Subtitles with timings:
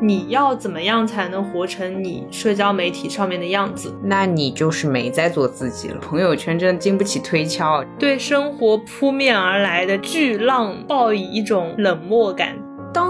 [0.00, 3.94] 你要怎么样才能活成你社交媒体上面的样子？
[4.02, 5.96] 那你就是没在做自己了。
[6.00, 12.49] 朋友圈真的经不起推敲，对生活扑面而来的巨浪抱以一种冷漠感。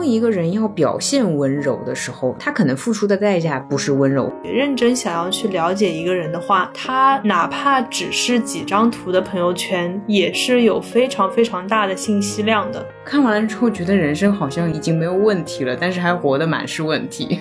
[0.00, 4.32] 当一个人要表现温柔的时候，他可能付出的代价不是温柔。
[4.42, 12.82] 认真想要去了解一个人的话，他哪怕只是几张图的朋友圈，也是有非常非常大的信息量的。
[13.04, 17.40] 看完了之后，觉得人生好像已经没有问题了，但是还活得满是问题。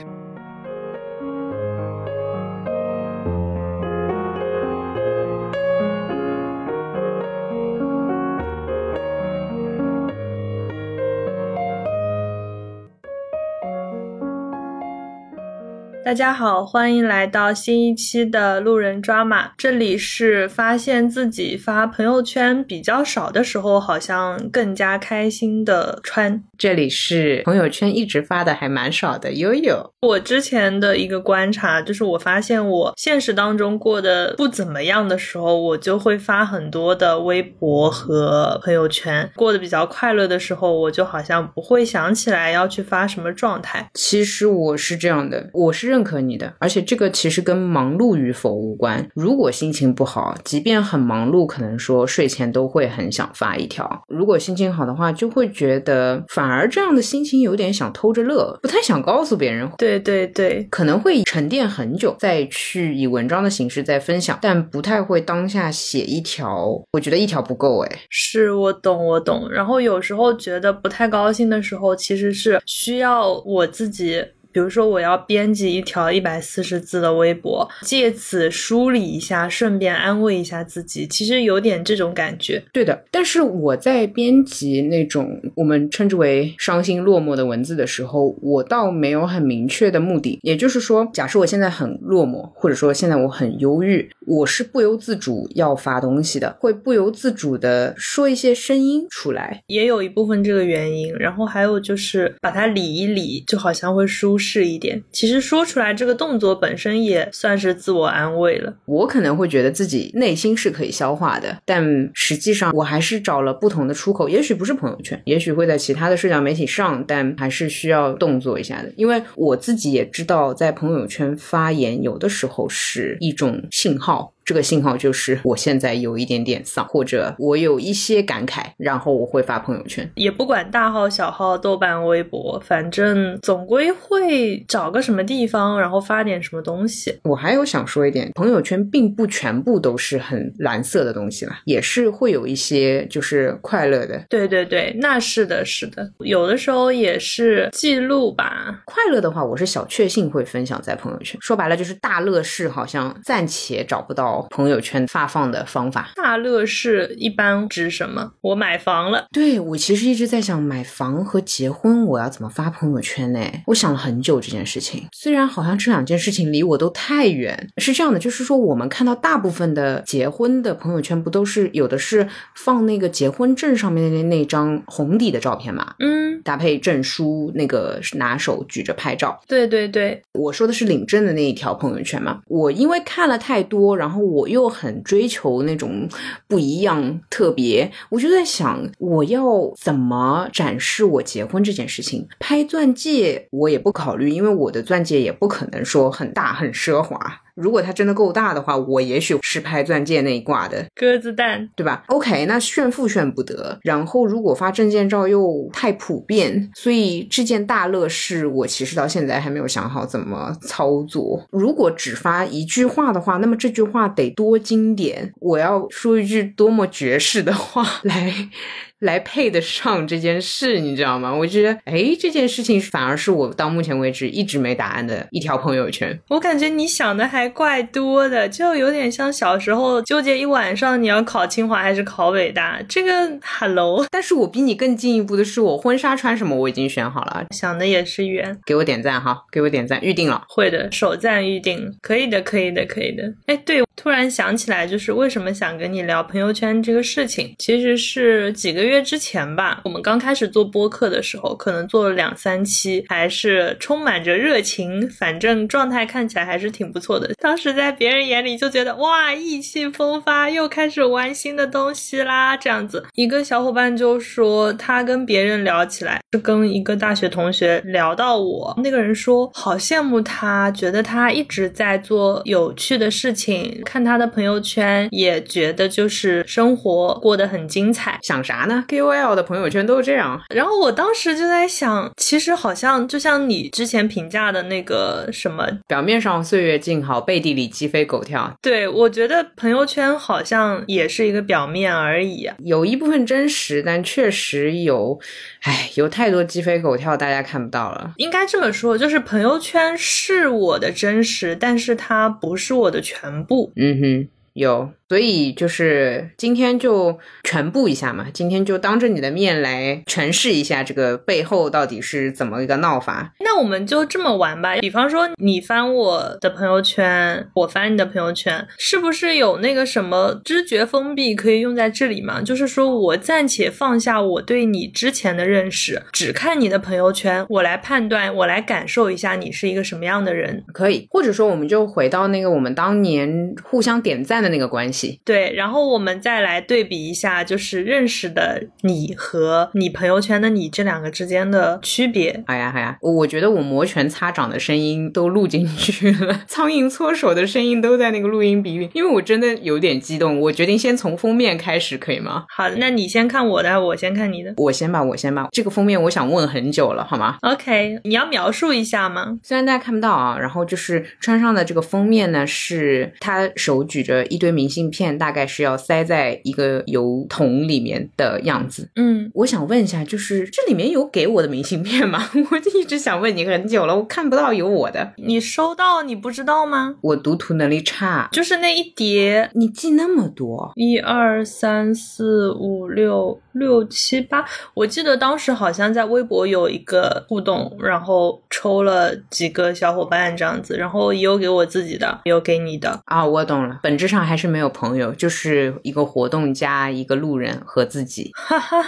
[16.10, 19.52] 大家好，欢迎来到新一期的路人抓马。
[19.56, 26.44] 这里是发现自己发朋友圈比较少的时候，好像更加开心的川。
[26.58, 29.94] 这里是朋友圈一直发的还蛮少的悠悠。
[30.02, 43.88] 我之前的一个观察就是，我发现我现实当中过得不怎么样的时候，我就会发很多的微博和朋友圈；过得比较快乐的时候，我就好像不会想起来要去发什么状态。
[43.94, 45.99] 其实我是这样的，我是认。
[46.00, 49.06] 认可你的，而且这个其实跟忙碌与否无关。
[49.14, 54.02] 如果心情不好，即便很忙碌，可能说睡前都会很想发一条。
[54.08, 59.70] 如果心情好的话，就会觉得反而这样的心情有点想偷着乐，不太想告诉别人。
[59.78, 66.82] 对对对，可能会沉淀很久，再去以文章的形式再分享，但不太会当下写一条。
[66.94, 68.00] 我觉得一条不够哎。
[68.10, 69.52] 是我懂我懂。
[69.52, 74.24] 然后有时候觉得不太高兴的时候，其实是需要我自己。
[74.52, 82.64] 比如说，我要编辑一条一百四十字的微博，借此梳理一下，顺便安慰一下自己，其实有点这种感觉。
[82.74, 90.40] 对的，但是我在编辑那种我们称之为伤心落寞的文字的时候，我倒没有很明确的目的。
[90.42, 101.14] 也就是说，假设我现在很落寞，或者说现在我很忧郁，我是不由自主要发东西的，会不由自主的说一些声音出来，也有一部分这个原因。
[101.20, 104.39] 然后还有就是把它理一理，就好像会舒。
[104.40, 108.74] 是一点，其实说出来这个动作本身也算是自我安慰了。
[108.86, 114.30] 我可能会觉得自己内心是可以消化的，但实际上我还是找了不同的出口。
[114.30, 118.92] 也许不是朋友圈，也许会在其他的社交媒体上，但还是需要动作一下的。
[118.96, 124.34] 因为我自己也知道，在朋友圈发言有的时候是一种信号。
[124.50, 137.16] 这个信号就是我现在有一点点丧，或者我有一些感慨，然后我会发朋友圈，也不管大号小号、豆瓣、微博，反正总归会找个什么地方，然后发点什么东西。
[137.26, 144.20] 我还有想说一点，朋友圈并不全部都是很蓝色的东西啦，也是会有一些就是快乐的。
[144.28, 148.82] 对对对，那是的，是的，有的时候也是记录吧。
[148.86, 151.40] 快乐的话，我是小确幸会分享在朋友圈。
[151.40, 154.39] 说白了就是大乐事，好像暂且找不到。
[154.50, 158.32] 朋友圈发放的方法，大乐事一般指什么？
[158.42, 159.26] 我买房了。
[159.32, 163.40] 对我其实一直在想，买房和结婚我要怎么发朋友圈呢？
[163.68, 165.08] 我想了很久这件事情。
[165.12, 167.70] 虽然好像这两件事情离我都太远。
[167.78, 175.96] 是这样的，就是说我们看到大部分的结婚的朋友圈，不都是有的是放那个结婚证上面的那张红底的照片嘛？
[176.00, 179.40] 嗯，搭配证书，那个拿手举着拍照。
[179.48, 182.42] 对对对，我说的是领证的那一条朋友圈嘛。
[182.48, 184.19] 我因为看了太多，然后。
[184.22, 186.08] 我又很追求那种
[186.48, 189.44] 不一样、特别，我就在想，我要
[189.76, 192.28] 怎么展示我结婚这件事情？
[192.40, 197.20] 拍钻戒我也不考虑，因为我的钻戒也不可能说很大、很奢华。
[197.60, 203.78] 如果它真的够大的话，我也许是拍钻戒那一挂的鸽子蛋，对吧？OK，那炫富炫不得。
[203.84, 211.46] 然后如果发证件照又太普遍，所以这件大乐事我其实到现在还没有想好怎么操作。
[211.52, 215.34] 如果只发一句话的话，那么这句话得多经典？
[215.40, 218.50] 我要说一句多么绝世的话 来。
[219.00, 221.34] 来配得上这件事，你知道吗？
[221.34, 226.18] 我觉得，哎，这件事情反而是我到目前为止一直没答案的一条朋友圈。
[226.30, 232.82] 我感觉你想的还怪多的，就有点像小时候纠结一晚上你要考清华还是考北大。
[232.88, 234.06] 这个，hello。
[234.12, 238.58] 但是我比你更进一步的是，我婚纱穿什么我已经选好了，想的也是远。
[238.66, 240.44] 给我点赞哈，给我点赞，预定了。
[240.50, 243.24] 会的，首赞预定，可以的，可以的，可以的。
[243.46, 243.84] 哎，对。
[243.96, 249.82] 突然想起来，就是为什么想跟你聊朋友圈这个事情，其实是几个月之前吧。
[249.84, 257.32] 我们刚开始做播客的时候，可能做了两三期，还是充满着热情，反正状态看起来还是挺不错的。
[257.42, 262.58] 当时在别人眼里就觉得哇，意气风发，又开始玩新的东西啦。
[262.58, 278.20] 这样子，一个小伙伴就说他跟别人聊起来，是跟一个大学同学聊到我，那个人说好羡慕他，觉得他一直在做有趣的事情，看他的朋友圈也觉得就是生活过得很精彩。
[278.22, 280.42] 想啥呢？KOL 的朋友圈都是这样。
[280.54, 288.54] 然后我当时就在想，其实好像就像你之前评价的那个什么，表面上岁月静好，背地里鸡飞狗跳。
[288.62, 292.56] 对我觉得朋友圈好像也是一个表面而已啊。
[292.60, 295.20] 有一部分真实，但确实有，
[295.64, 298.14] 唉，有太多鸡飞狗跳，大家看不到了。
[298.18, 303.72] 应该这么说，就是朋友圈是我的真实，但是它不是我的全部。
[303.76, 304.92] 嗯哼，有。
[305.10, 313.34] 所以就是今天就全部一下嘛，今天就当着你的面来诠释一下这个背后到底是怎么一个闹法。
[313.40, 322.44] 那我们就这么玩吧，比方说你翻我的朋友圈，我翻你的朋友圈，是不是有那个什么知觉封闭可以用在这里嘛？
[322.44, 331.08] 就是说我暂且放下我对你之前的认识，只看你的朋友圈，我来判断，我来感受一下你是一个什么样的人，可以。
[331.10, 334.99] 或者说我们就回到那个我们当年互相点赞的那个关系。
[335.24, 342.44] 对，然后我们再来对比一下，就是认识的你和你朋友圈的你这两个之间的区别。
[342.48, 350.40] 好呀，好呀，我觉得我摩拳擦掌的声音都录进去了，苍蝇搓手的声音都在那个录音笔里，因为我真的有点激动。
[350.40, 352.46] 我决定先从封面开始，可以吗？
[352.56, 354.54] 好，那你先看我的，我先看你的。
[354.58, 355.48] 我先吧，我先吧。
[355.52, 359.38] 这个封面我想问很久了，好吗？OK，你要描述一下吗？
[359.44, 368.90] 虽然大家看不到啊，然后就是穿上的这个封面呢，是他手举着一堆明信片，大概是要塞在一个油桶里面的样子。
[368.96, 372.30] 嗯，我想问一下，就是这里面有给我的明信片吗？
[372.52, 375.14] 我就一直想问你很久了，我看不到有我的。
[375.18, 376.96] 你收到你不知道吗？
[377.02, 393.24] 我读图能力差，就是那一叠，你记那么多，一二三四五六六七八，我记得当时好像在微博有一个互动，然后抽了几个小伙伴这样子，然后也有给我自己的，也有给你的啊。
[393.24, 398.32] 我懂了，本质上还是没有朋友，就是一个活动加一个路人和自己。
[398.34, 398.84] 哈哈，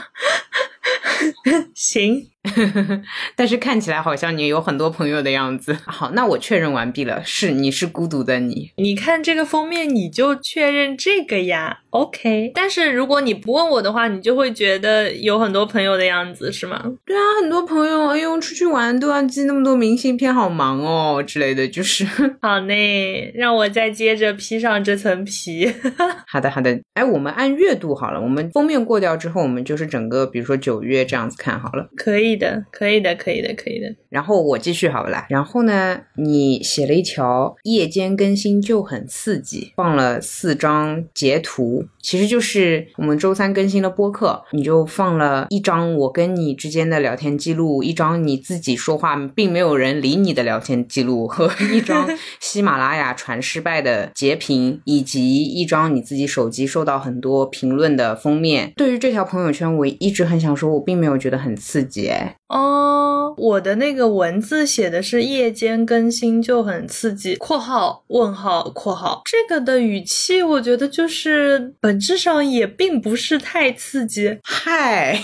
[1.75, 2.30] 行。
[3.35, 5.77] 但是看起来好像你有很多朋友的样子。
[5.85, 8.71] 好，那我确认完毕了，是你是孤独的你。
[8.77, 12.51] 你看这个封面，你就确认这个呀？OK。
[12.55, 16.83] 但是如果你不问我的话，你就会觉得有很多朋友的样子，是吗？
[17.05, 22.07] 对啊，很多朋友，哎呦，出去玩都要寄那么多明信片，好忙哦之类的，就是。
[22.41, 25.71] 好嘞，让我再接着披上这层皮。
[26.27, 26.81] 好的，好的。
[26.95, 31.87] 哎，我们按月度好了，我们封面过掉之后，我们就是整个，比如说九月这样子看好了。
[31.95, 32.30] 可以。
[32.31, 33.95] 可以的，可以的，可以的，可以的。
[34.09, 35.25] 然后我继续好了。
[35.29, 44.43] 然后呢，你写了一条夜间更新就很刺激，放了四张截图，其实就是我们周三更新的播客。
[44.51, 58.73] 你就放了一张我跟你之间的聊天记录，一张你自己说话并没有人理你的聊天记录， 和一张喜马拉雅传失败的截屏，以及一张你自己手机收到很多评论的封面。
[58.75, 62.11] 对于这条朋友圈，我一直很想说，我并没有觉得很刺激。
[62.47, 74.37] 哦，我的那个文字写的是夜间更新就很刺激（括号问号括号），这个的语气我觉得就是本质上也并不是太刺激。
[74.43, 75.17] 嗨，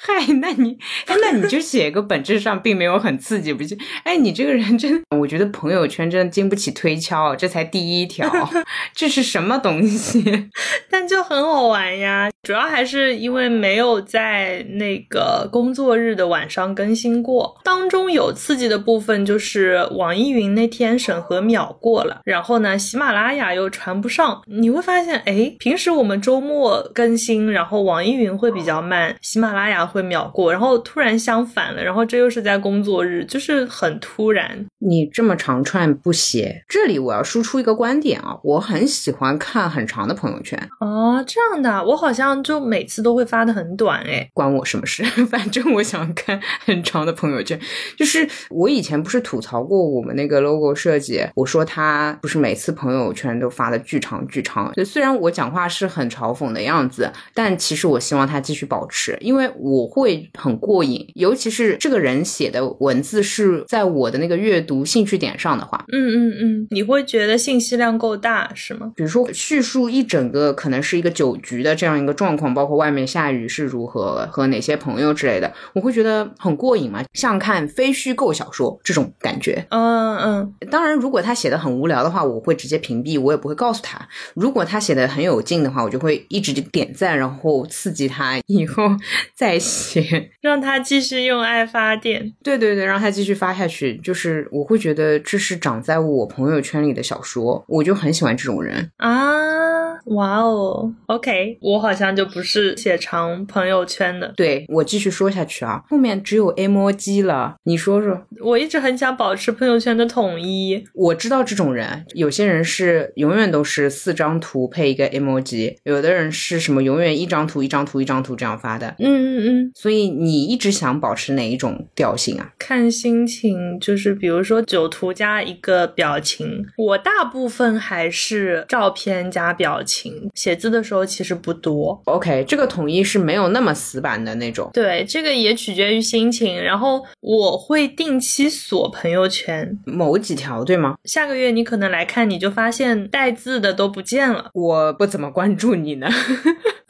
[0.00, 3.76] 嗨，那你那你就写个本质上并没有很刺激不就？
[4.04, 8.28] 哎，你这个人真，我觉得朋友圈真的经不起推敲，这才第一条，
[8.96, 10.48] 这是什么东西？
[10.90, 15.90] 但就很好玩呀，主要还是因为没有在那个工作。
[16.00, 24.42] 日的晚上更新过，当中有刺激的部分，就是网易云那天审核秒过了，然后呢，喜马拉雅又传不上。
[24.46, 34.66] 你会发现，哎，平时我们周末更新，然后网易云会比较慢，喜马拉雅会秒过，然后突然相反了，然后这又是在工作日，就是很突然。
[34.78, 45.02] 你这么长串不写，这里我要输出一个观点啊，我很喜欢看很长的朋友圈哦，这样的，我好像就每次都会发的很短，哎，关我什么事？
[45.30, 45.60] 反正。
[45.70, 47.58] 我想看很长的朋友圈，
[47.96, 54.72] 就是我以前不是吐槽过我们那个 logo 设计，我说他不是每次朋友圈都发的巨长巨长。
[54.74, 68.92] 就虽然我讲话是很嘲讽的样子，但其实我希望他继续保持，因为我会很过瘾，尤其是这个人写的文字是在我的那个阅读兴趣点上的话，嗯嗯嗯，你会觉得信息量够大是吗？
[68.96, 79.64] 比如说叙述一整个可能是一个酒局的这样一个状况，包括外面下雨是如何和哪些朋友之类的，我会觉得很过瘾嘛，像看非虚构小说这种感觉。
[79.68, 84.00] 嗯嗯，当然，如果他写的很无聊的话，我会直接屏蔽，我也不会告诉他。
[84.34, 88.88] 如果他写的很有劲的话，我就会一直点赞，然后刺激他以后
[89.36, 90.30] 再写。
[90.40, 92.32] 让他继续用爱发电。
[92.42, 93.96] 对对对，让他继续发下去。
[93.98, 98.90] 就是我会觉得这是长在我朋友圈里的小说，我就很喜欢这种人。
[98.96, 104.32] 啊，哇哦，OK，我好像就不是写长朋友圈的。
[104.36, 108.20] 对我继续说下去啊，后面只有 emoji 了，你说说。
[108.42, 110.82] 我一直很想保持朋友圈的统一。
[110.94, 118.96] 我知道这种人，有些人是永远都是四张图配一个 emoji，有的人是什么永远一张图一张图一张图这样发的。
[118.98, 122.52] 嗯嗯嗯，所以你一直想保持哪一种调性啊？
[122.58, 129.99] 看心情，就是比如说九图加一个表情，我大部分还是照片加表情。
[130.34, 132.00] 写字的时候其实不多。
[132.04, 134.70] OK，这个统一是没有那么死板的那种。
[134.72, 136.62] 对，这个也取决于心情。
[136.62, 140.96] 然后我会定期锁朋友圈，某几条对吗？
[141.04, 144.50] 下个月你可能来看，你就发现带字的都不见了。
[144.54, 146.08] 我不怎么关注你呢，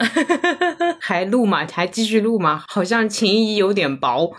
[1.01, 1.65] 还录吗？
[1.71, 2.63] 还继续录吗？
[2.67, 4.33] 好像情谊有点薄。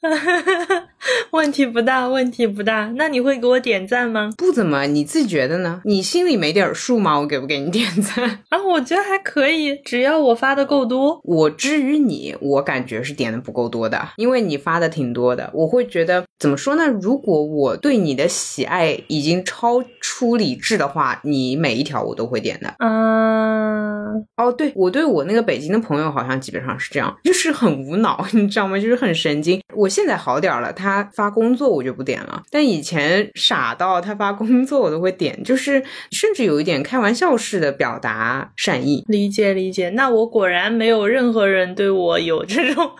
[1.32, 2.92] 问题不大，问题不大。
[2.96, 4.30] 那你会给我点赞吗？
[4.36, 5.80] 不怎么，你自己觉得呢？
[5.84, 7.18] 你心里没点数吗？
[7.20, 8.24] 我给不给你点赞？
[8.50, 11.20] 啊，我觉得还可以，只要我发的够多。
[11.24, 15.50] 我至于你，我感觉是点的不够多的，因为你发的挺多的。
[15.54, 16.86] 我会觉得怎么说呢？
[16.86, 22.74] 如果我对你的喜爱已经超出理智的话，你每一条我都会点的。
[22.78, 28.78] 嗯，哦，对，我对我那个北京的朋友好像基本上是这样，就是很无脑， 你知道吗？
[28.78, 29.60] 就是很神经。
[29.74, 39.04] 我现在好点儿了，他他发工作我就不点了，但以前傻到他发工作我都会点， 就是甚至有一点开玩笑式的表达善意。
[39.06, 39.90] 理解理解。
[39.90, 42.90] 那我果然没有任何人对我有这种。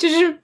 [0.00, 0.34] 就是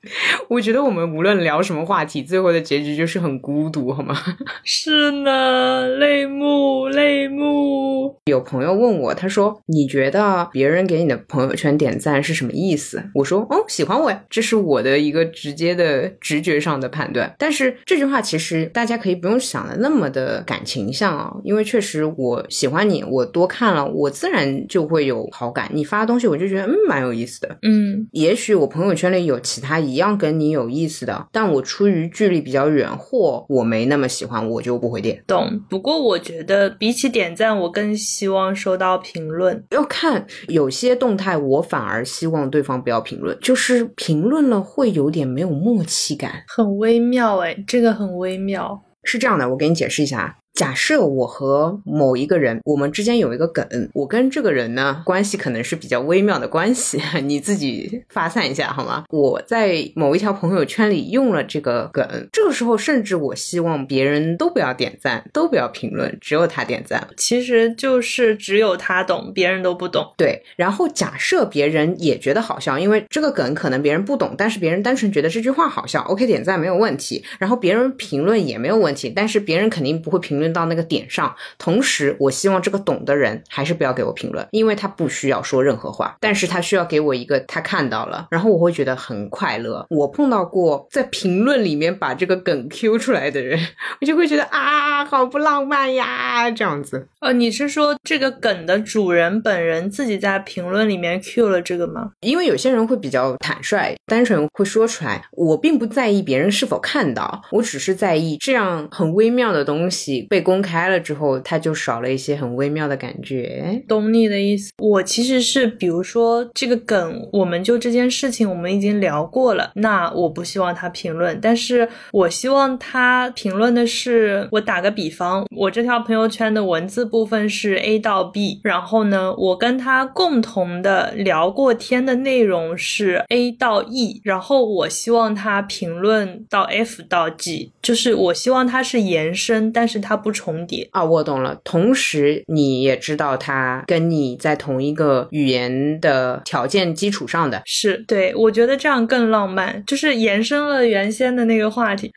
[0.48, 4.14] 我觉得我们无论聊什么话题，最后的结局就是很孤独，好吗？
[4.62, 8.20] 是呢，泪目泪目。
[8.26, 17.34] 有朋友问我，他说：“你觉得别人给你的朋友圈点赞是什么意思？”我说：“哦，喜欢我呀。”这是我的一个直接的直觉上的判断。
[17.38, 25.70] 但是这句话其实大家可以不用想的那么的感情向啊，因为确实我喜欢你，我多看了，我自然就会有好感。
[25.72, 27.56] 你发的东西，我就觉得嗯蛮有意思的。
[27.62, 35.22] 嗯，也许我朋友圈里有其他一样跟你有意思的，但我出于距离比较远或我没那么喜欢，我就不会点。
[35.26, 35.60] 懂。
[35.70, 39.64] 不过我觉得比起点赞，我更希望收到评论。
[39.70, 46.42] 要看有些动态，我反而希望对方不要评论，就是评论了会有点没有默契感。
[46.48, 48.82] 很微妙哎，这个很微妙。
[49.04, 50.34] 是这样的，我给你解释一下啊。
[50.56, 59.04] 假设我和某一个人，我们之间有一个梗，我跟这个人呢关系可能是比较微妙的关系， 你自己发散一下好吗？
[59.10, 67.06] 我在某一条朋友圈里用了这个梗，这个时候甚至我希望别人都不要点赞，都不要评论，只有他点赞。
[67.18, 70.14] 其实就是只有他懂，别人都不懂。
[70.16, 77.22] 对，然后假设别人也觉得好笑，因为这个梗可能别人不懂，但是别人单纯觉得这句话好笑，OK 点赞没有问题。
[77.38, 81.34] 然后别人评论也没有问题，但是别人肯定不会评论到那个点上。
[81.58, 89.84] 同时，我希望这个懂的人还是不要给我评论，因为他不需要说任何话，但是他需要给我一个他看到了，然后我会觉得很快乐。
[89.90, 93.58] 我碰到过在评论里面把这个梗 Q 出来的人，
[94.00, 97.08] 我就会觉得啊，好不浪漫呀，这样子。
[97.20, 102.12] 哦，你是说这个梗的主人本人自己在评论里面 Q 了这个吗？
[102.20, 105.24] 因为有些人会比较坦率，单纯会说出来。
[105.32, 113.82] 我并不在意别人是否看到，我只是在意这样很微妙的东西被被公开了之后，它就少了一些很微妙的感觉。
[113.88, 114.70] 懂你的意思。
[114.76, 140.88] 我其实是，比如说这个梗，我们就这件事情我们已经聊过了，那我不希望他评论，但是我希望他评论的是，我打个比方，我这条朋友圈的文字部分是 A 到 B，然后呢，我跟他共同的聊过天的内容是 A 到 E，然后我希望他评论到 F 到 G，就是我希望它是延伸，但是它不重叠。
[140.90, 141.60] 啊，我懂了。
[141.62, 147.62] 同时，你也知道他跟你在同一个语言的条件基础上的。
[147.64, 152.12] 是对，我觉得这样更浪漫，就是延伸了原先的那个话题。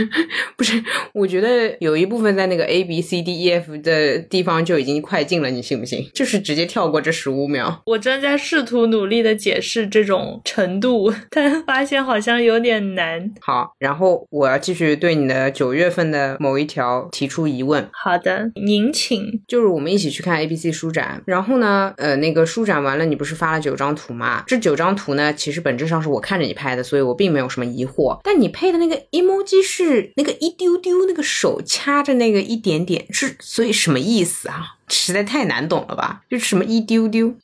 [0.56, 6.10] 不是，我觉得有一部分在那个 A B C D E F 的地方就已经快进了，你信不信？
[6.14, 7.82] 就是直接跳过这十五秒。
[7.84, 13.30] 我正在试图努力的解释这种程度，但发现好像有点难。
[13.42, 17.88] 好，然后我要继续对你的九月份的某一条提出疑问。
[17.92, 19.42] 好的，您请。
[19.46, 24.44] 就是我们一起去看 A B C 书展，然后呢，呃，那个书展完了，你不是发了九张图吗？
[24.46, 28.20] 这九张图呢，其实本质上是我看着你拍的，所以我并没有什么疑惑。
[28.22, 34.76] 但你配的那个 emoji 是那个一丢丢，那个手掐着那个一点点，是所以什么意思啊？
[34.96, 36.22] 实在太难懂了吧？
[36.28, 37.34] 就什么一丢丢，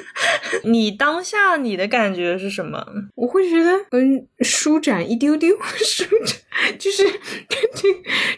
[0.64, 2.84] 你当下你的感觉是什么？
[3.14, 6.36] 我会觉得嗯，舒展一丢丢， 舒展
[6.78, 7.04] 就是
[7.48, 7.88] 这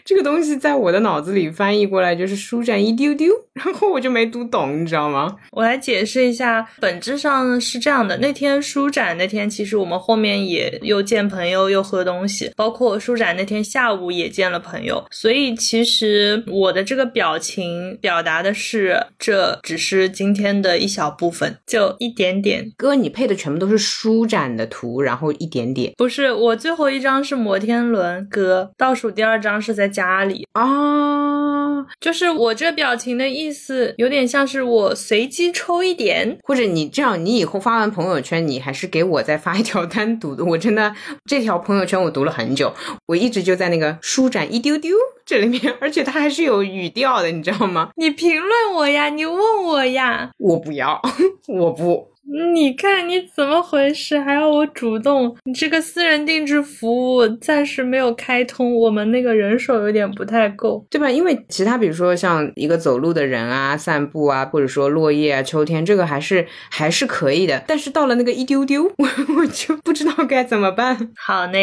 [0.05, 5.35] 这个东西在我的脑子里翻译过来就是舒展一丢丢，然后我就没读懂，你知道吗？
[5.51, 8.17] 我来解释一下，本质上是这样的。
[8.17, 22.71] 那天舒展那天，其实我们后面也又见朋友又喝东西，包括舒展那天下午也见了朋友，所以其实我的这个表情表达的是，这只是今天的一小部分，就一点点。
[22.77, 40.43] 哥，你配的全部都是舒展的图，然后一点点不是，我最后一张是摩天轮哥，倒数第二张是在家里啊，就是我这表情的意思，有点像是我随机抽一点，或者你这样，你以后发完朋友圈，你还是给我再发一条单独的。
[40.43, 40.93] 我真的
[41.25, 42.73] 这条朋友圈我读了很久，
[43.07, 44.95] 我一直就在那个舒展一丢丢
[45.25, 47.89] 这里面， 而且它还是有语调的，你知道吗？
[47.95, 51.01] 你评论我呀，你问我呀，我不要，
[51.47, 52.12] 我不。
[52.25, 54.17] 你看你怎么回事？
[54.17, 55.35] 还要我主动？
[55.43, 61.11] 你这个私人定制服务暂时没有开通，我们那个人手有点不太够，对吧？
[61.11, 67.61] 因为其他比如说像一个走路的人啊、散步啊，或者说落叶啊、秋天，这个还是还是可以的。
[67.67, 71.11] 但是到了那个一丢丢，我 我就不知道该怎么办。
[71.17, 71.57] 好呢，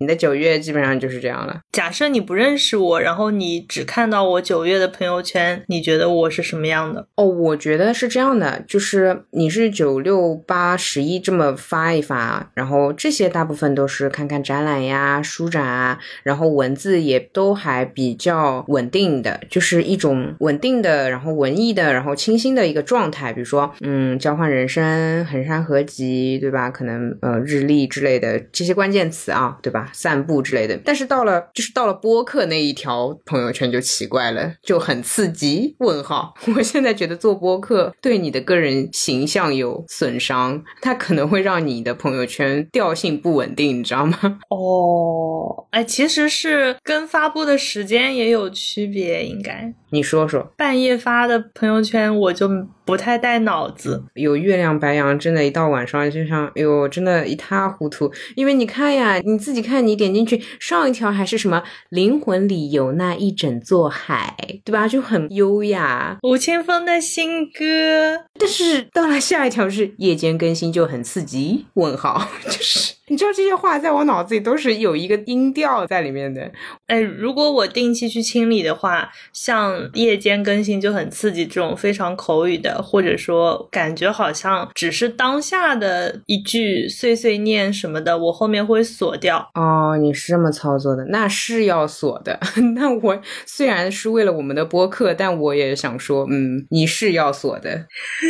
[0.00, 1.60] 你的九月基本上就是这样了。
[1.70, 7.06] 假设你不认识我，然后你只看到我九月的朋友圈，你觉得我是什么样的？
[7.14, 9.99] 哦，我觉得是这样的，就是你是九。
[10.00, 23.32] 六八十一这么发一发，然后这些大部分都是看看展览呀、书展啊，然后文字也都还比较稳定的，就是一种稳定的，然后文艺的，然后清新的一个状态。
[23.32, 26.70] 比如说，嗯，交换人生、衡山合集，对吧？
[26.70, 29.90] 可能呃，日历之类的这些关键词啊，对吧？
[29.92, 30.78] 散步之类的。
[30.84, 35.76] 但是到了就是到了播客那一条朋友圈就奇怪了，就很刺激。
[35.78, 39.84] 问号， 我现在觉得做播客对你的个人形象有。
[39.92, 44.16] 损伤，它可能会让你的朋友圈调性不稳定，你知道吗？
[44.48, 49.74] 哦，哎，其实是跟发布的时间也有区别，应该。
[49.90, 52.48] 你说说，半夜发的朋友圈我就
[52.84, 54.04] 不太带脑子。
[54.14, 58.10] 有月亮白羊，真的，一到晚上就像，哎呦，真的，一塌糊涂。
[58.34, 64.88] 因为你看呀，你自己看，你点进去，上一条还是什么灵魂里有那一整座海，对吧？
[64.88, 66.18] 就很优雅。
[66.22, 71.66] 吴青峰的新歌，但是到了下一条是夜间更新就很刺激。
[71.74, 72.99] 问号， 就是。
[73.10, 76.48] 你知道这些话在我脑子里都是有一个音调在里面的。
[76.86, 89.50] 哎，如果我定期去清理的话，像夜间更新就很刺激，这种非常口语的，或者说感觉好像只是当下的一句碎碎念什么的，我后面会锁掉。
[89.54, 92.38] 哦，你是这么操作的，那是要锁的。
[92.76, 97.86] 那我虽然是为了我们的播客，但我也想说，嗯，你是要锁的。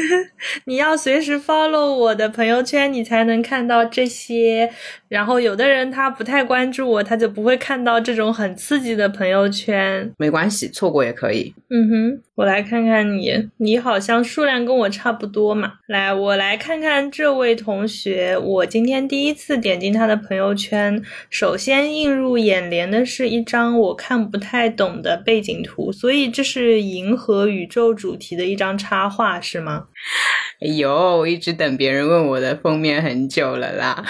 [0.64, 4.69] 你要随时 follow 我的朋友圈，你才能看到这些。
[5.08, 10.12] 然后有的人他不太关注我，他就不会看到这种很刺激的朋友圈。
[10.18, 11.54] 没关系，错过也可以。
[11.68, 15.74] 嗯哼，我来看看你，你好像数量跟我差不多嘛。
[15.86, 29.86] 来，我来看看这位同学，我今天第一次点进他的朋友圈，首先映入眼帘的是一张我看不太懂的背景图，所以这是银河宇宙主题的一张插画是吗？
[30.60, 34.04] 哎呦，我一直等别人问我的封面很久了啦。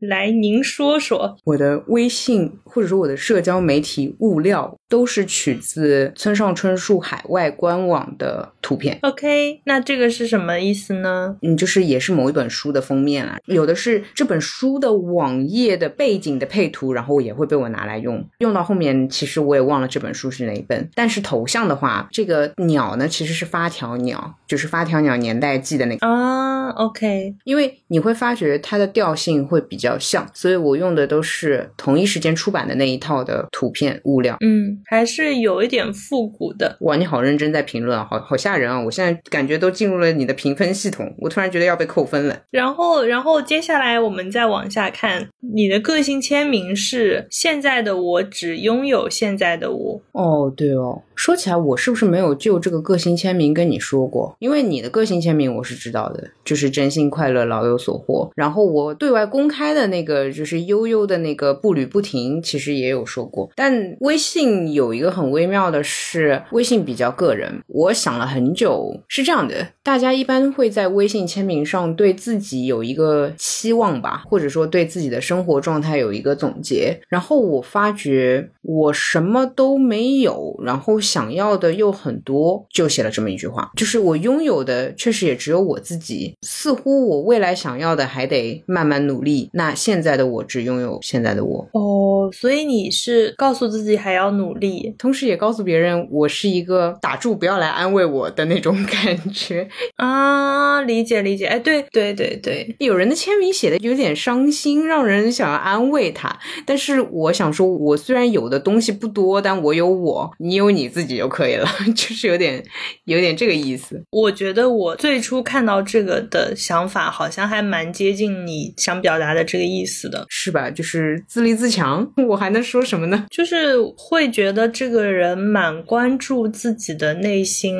[0.00, 8.96] 来，您说说，我的微信或者说我的社交媒体物料都是取自村上春树海外官网的图片。
[9.02, 11.36] OK，那这个是什么意思呢？
[11.42, 18.24] 嗯，就是也是某一本书的封面啦，有的是这本书的网页的背景的配图，然后也会被我拿来用。
[18.38, 20.88] 用到后面，其实我也忘了这本书是哪一本。
[20.94, 26.68] 但是头像的话，这个鸟呢，其实是发条鸟，就是发条鸟年代记的那个啊。
[26.70, 34.36] ，OK，因为你会发觉它的调性会比较像，所以我用的都是同一时间出版的那一套的图片物料。
[34.40, 36.76] 嗯，还是有一点复古的。
[36.80, 38.80] 哇，你好认真在评论啊，好好吓人啊！
[38.80, 42.36] 我现在感觉都进入了你的评分系统，我突然觉得要被扣分了。
[42.50, 50.00] 然后，然后接下来我们再往下看，你的个性签名是“现在的我只拥有现在的我”。
[50.12, 54.34] 哦，对哦，说起来，我是不是没有就这个个性签名跟你说过？
[54.40, 58.30] 因为你的个性签名我是知道的，就是真心快乐，老有所获。
[58.34, 63.48] 然后我对外公开的的那个就是悠悠的那个步履不停，其实也有说过。
[63.54, 67.62] 但微信有一个很微妙的是，微信比较个人。
[67.68, 76.98] 我想了很久，是这样的，大家一般会在微信签名上对自己有一个期望吧，或者说对自己的生活状态有一个总结。
[77.08, 89.48] 然后我发觉我什么都没有，然后想要的又很多，就写了这么一句话，就是我拥有的确实也只有我自己，似乎我未来想要的还得慢慢努力。
[89.52, 99.68] 那现在的我只拥有现在的我，哦，所以你是告诉自己还要努力，同时也告诉别人我是一个打住不要来安慰我的那种感觉。
[99.96, 106.38] 啊，理解理解，哎，对对对对，有人的签名写的有点伤心，让人想要安慰他。
[106.66, 112.62] 但是我想说，我虽然有的东西不多，但我有我，你有你自己就可以了， 就是有点
[113.04, 114.02] 有点这个意思。
[114.10, 120.70] 我觉得我最初看到这个的想法，好像还蛮接近你想表达的这个意思的，是吧？
[120.70, 123.26] 就是自立自强， 我还能说什么呢？
[123.30, 127.74] 就是会觉得这个人蛮关注自己的内心，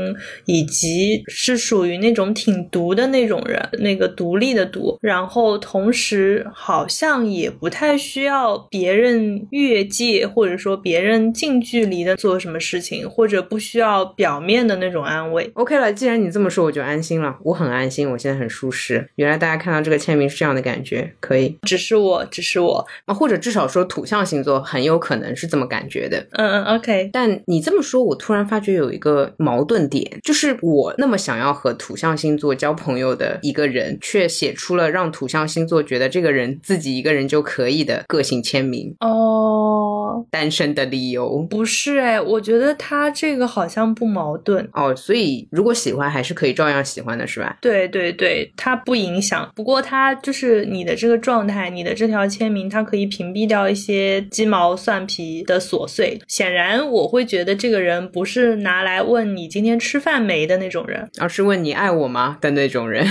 [0.46, 15.50] 以及是属于那种挺独的那种人，那个独立的独，然后同时好像也不太需要别人越界，或者说别人近距离的做什么事情，或者不需要表面的那种安慰。
[15.54, 17.36] OK 了，既然你这么说，我就安心了。
[17.44, 19.08] 我很安心，我现在很舒适。
[19.16, 26.18] 原来大家看到这个签名是这样的感觉，可以只是我，只是我，啊，或者至少说土象星座很有可能是这么感觉的。
[26.32, 38.94] 嗯嗯，OK，但你这么说，我突然发觉有一个矛盾点，就是我那么想要和土象星座交朋友的一个人，却写出了让土象星座觉得这个人自己一个人就可以的个性签名。
[39.00, 44.68] 哦，单身的理由不是哎，我觉得他这个好像不矛盾。
[44.72, 47.58] 哦，所以如果喜欢还是可以照样喜欢的，是吧？
[47.60, 49.50] 对对对，它不影响。
[49.54, 56.20] 不过他就是你的这个状态，你的这条签名，它可以屏蔽掉一些鸡毛蒜皮的琐碎。
[56.28, 61.10] 显然，我会觉得这个人不是拿来问你今天吃饭没的那种人。
[61.18, 63.06] 而是问你爱我吗的那种人。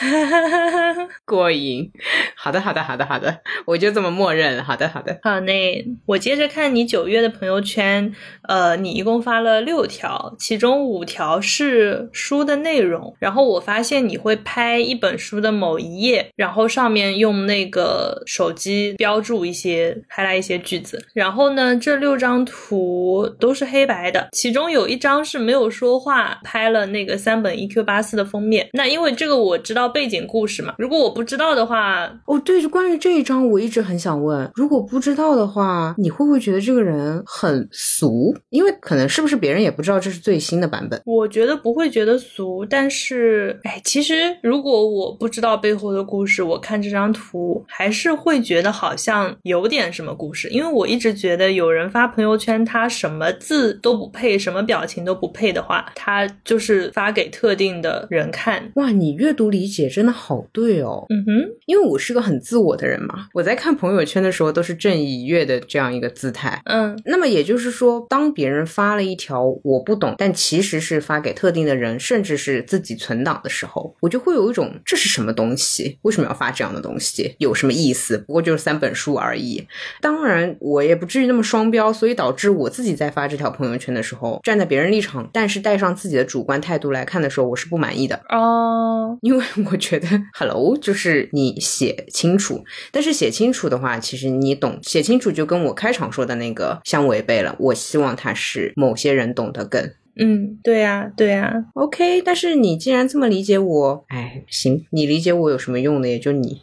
[1.24, 1.90] 过瘾，
[2.36, 4.62] 好的，好的，好的，好的，我就这么默认了。
[4.62, 5.18] 好的，好的。
[5.22, 13.16] 好，那我接着看你九月的朋友圈，呃，你一共发了六条，其中五条是书的内容。
[13.18, 21.02] 然后我发现你会拍一本书的某一页，然后上面用那个手机标注一些，拍来一些句子。
[21.14, 28.68] 然后呢，这六张图都是黑白的，其中有一张是没有说话，拍了那个三本 EQ 八四的封面。
[28.72, 38.34] 那因为这个我知道背景故事嘛，如果我不知道的话，哦，对，关于这一张，我一直很想问，如果不知道的话，你会不会觉得这个人很俗？
[38.50, 41.00] 因为可能是不是别人也不知道这是最新的版本？
[41.06, 58.70] 我觉得不会觉得俗，但是，哎，其实如果我不知道背后的故事，我看这张图还是会觉得好像有点什么故事，因为我一直觉得有人发朋友圈，他什么字都不配，什么表情都不配的话，他就是发给特定的人看。
[58.76, 61.04] 哇，你阅读理解真的好对哦。
[61.08, 66.60] 嗯哼，因为我是个很自我的人嘛，我在看朋友圈的时候都是正以悦的这样一个姿态。
[66.64, 75.98] 嗯那么也就是说，当别人发了一条我不懂，但其实是发给特定的人，甚至是自己存档的时候，我就会有一种这是什么东西？
[76.02, 77.27] 为什么要发这样的东西？
[77.38, 78.18] 有什么意思？
[78.18, 79.66] 不过就是三本书而已。
[80.00, 88.20] 当然，我也不至于那么双标，所以导致我自己在发这条朋友圈的时候，站在别人立场，但是带上自己的主观态度来看的时候，我是不满意的。
[88.28, 97.54] 哦， 因为我觉得，hello，就是你写清楚，但是写清楚的话，其实你懂，写清楚就跟我开场说的那个相违背了。
[97.58, 102.20] 我希望他是某些人懂得更嗯，对呀、对呀、OK。
[102.22, 106.08] 但是你既然这么理解我，哎，行，你理解我有什么用呢？
[106.08, 106.60] 也就你。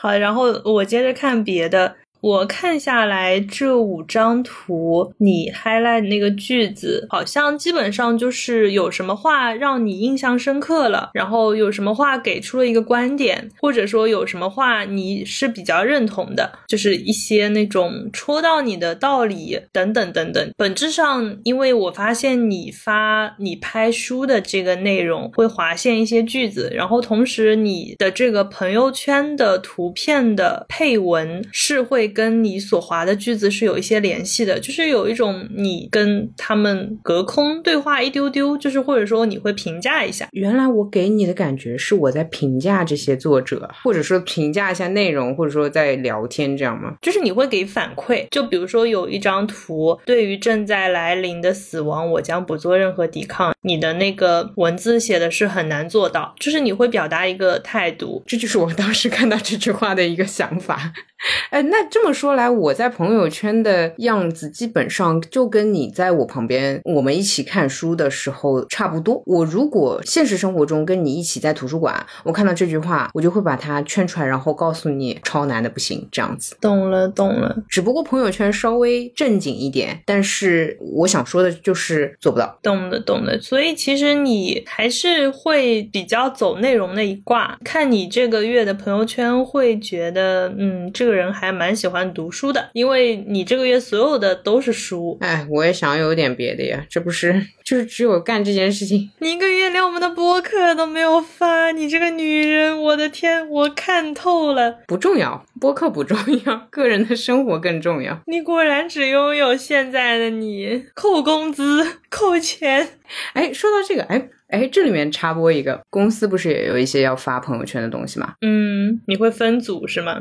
[0.00, 1.96] 好，然后我接着看别的。
[2.20, 20.50] 我看下来这五张图，你 highlight 那个句子，好像基本上就是有什么话让你印象深刻了，然后有什么话给出了一个观点，或者说有什么话你是比较认同的，就是一些那种戳到你的道理等等等等。
[20.56, 32.07] 本质上，因为我发现你发你拍书的这个内容会划线一些句子，然后同时你的这个朋友圈的图片的配文是会。
[32.08, 40.28] 跟你所划的句子是有一些联系的，就是有一种你跟他们隔空对话一丢丢，就是或者说你会评价一下。
[40.32, 46.94] 原来我给你的感觉是我在评价这些作者，或者说评价一下内容，或者说在聊天这样吗？
[47.02, 53.54] 就是你会给反馈，就比如说有一张图，对于正在来临的死亡，我将不做任何抵抗。
[53.62, 60.92] 你的那个文字写的是很难做到，就是你会表达一个态度，这就是我当时看到这句话的一个想法。
[61.50, 69.20] 哎，那这么说来，我在朋友圈的样子基本上就跟你在我旁边，我们一起看书的时候差不多。
[69.26, 76.56] 我如果现实生活中跟你一起在图书馆，我看到这句话，我就会把它圈出来，然后告诉你超难的不行，这样子。
[76.60, 77.56] 懂了，懂了。
[77.68, 82.56] 只不过朋友圈稍微正经一点，但是我想说的就是做不到。
[82.62, 83.40] 懂的，懂的。
[83.40, 87.58] 所以其实你还是会比较走内容那一挂。
[87.64, 91.07] 看你这个月的朋友圈，会觉得，嗯，这。
[91.08, 95.16] 个人还蛮喜欢读书的，因为你这个月所有的都是书。
[95.20, 99.10] 哎，我也想有点别的呀，这不是 就是只有干这件事情。
[99.18, 104.78] 你一个月连我们的播客都没有发，你这个女人，我的天，我看透了。
[104.86, 108.20] 不重要，播客不重要， 个人的生活更重要。
[108.26, 112.88] 你果然只拥有现在的你，扣工资，扣钱。
[113.32, 118.34] 哎，说到这个，哎哎，这里面插播一个，公司不是也有一些要发朋友圈的东西吗？
[118.40, 120.18] 嗯，你会分组是吗？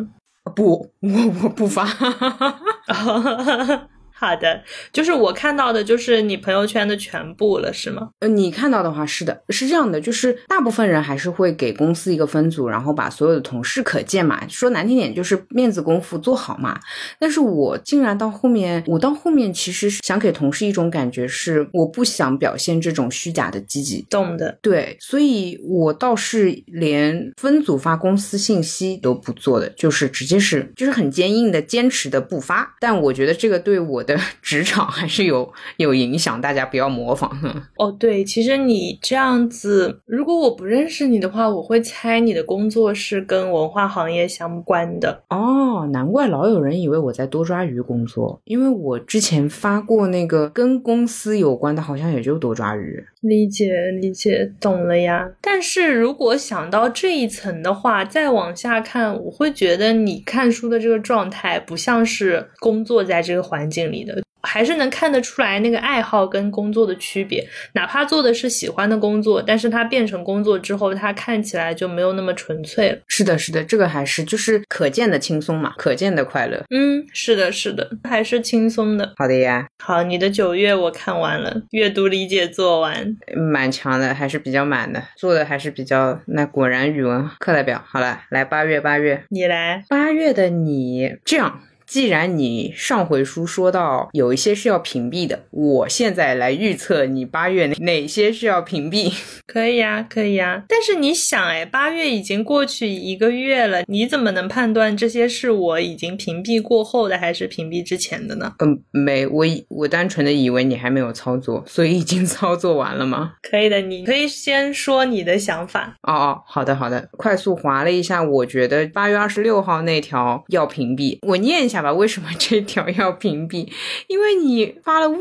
[0.49, 1.09] 不，我
[1.43, 1.87] 我不发。
[4.19, 8.09] 好的，就是我看到的，就是你朋友圈的全部了，是吗？
[8.19, 16.79] 呃，你看到的话，是的，是这样的，就是大部分人还是会给公司一个分组，然后把所有的同事可见嘛，说难听点就是面子功夫做好嘛。
[17.19, 24.57] 但是我竟然到后面，我到后面其实是想给同事一种感觉是，我不想表现这种虚假的积极，懂的。
[24.63, 32.75] 对，所以我倒是连分组发公司信息都不做的，就是直接是，就是很坚硬的坚持的不发。
[32.79, 34.03] 但我觉得这个对我。
[34.07, 37.29] 的 职场还是有有影响，大家不要模仿。
[37.77, 45.21] 哦，对，其实你这样子，如果我不认识你的话，我会猜你的工作是跟文化行业相关的。
[45.29, 53.05] 哦，难怪老有人以为我在多抓鱼工作，因为我之前发过那个跟公司有关的，好像也就多抓鱼。
[53.27, 55.29] 理解，理解，懂了呀。
[55.41, 64.03] 但是如果想到这一层的话，再往下看，我会觉得你看书的这个状态不像是工作在这个环境里。
[64.03, 72.97] 的还是能看得出来那个爱好跟工作的区别，哪怕做的是喜欢的工作，但是它变成工作之后，它看起来就没有那么纯粹了。
[73.07, 76.63] 是的，是的，这个还是就是可见的轻松嘛，可见的快乐。
[76.69, 79.13] 嗯，是的，是的，还是轻松的。
[79.17, 86.19] 好的呀，好，你的九月我看完了，阅读理解做完，蛮强的，还是比较满的，做的还是比较。
[86.27, 91.61] 那果然语文课代表，好了，来八月，八月，你来，八月的你这样。
[91.87, 99.13] 既然你上回书说到有一些是要屏蔽的，我现在来预测你八月哪些是要屏蔽。
[99.47, 100.65] 可以呀，可以呀。
[100.67, 108.53] 但是你想，哎，八月已经过去一个月了，你怎么能判断这些是我已经屏蔽过后的，还是屏蔽之前的呢？
[108.59, 113.35] 嗯，没，我我单纯的以为你还没有操作，所以已经 操作完了吗？
[113.41, 115.95] 可以的，你可以先说你的想法。
[116.03, 121.76] 哦哦，好的好的，快速划了一下，我觉得八月二十六号那条要屏蔽，我念一下。
[121.81, 123.69] 吧，为什么这条要屏蔽？
[124.07, 125.17] 因为你发了呜，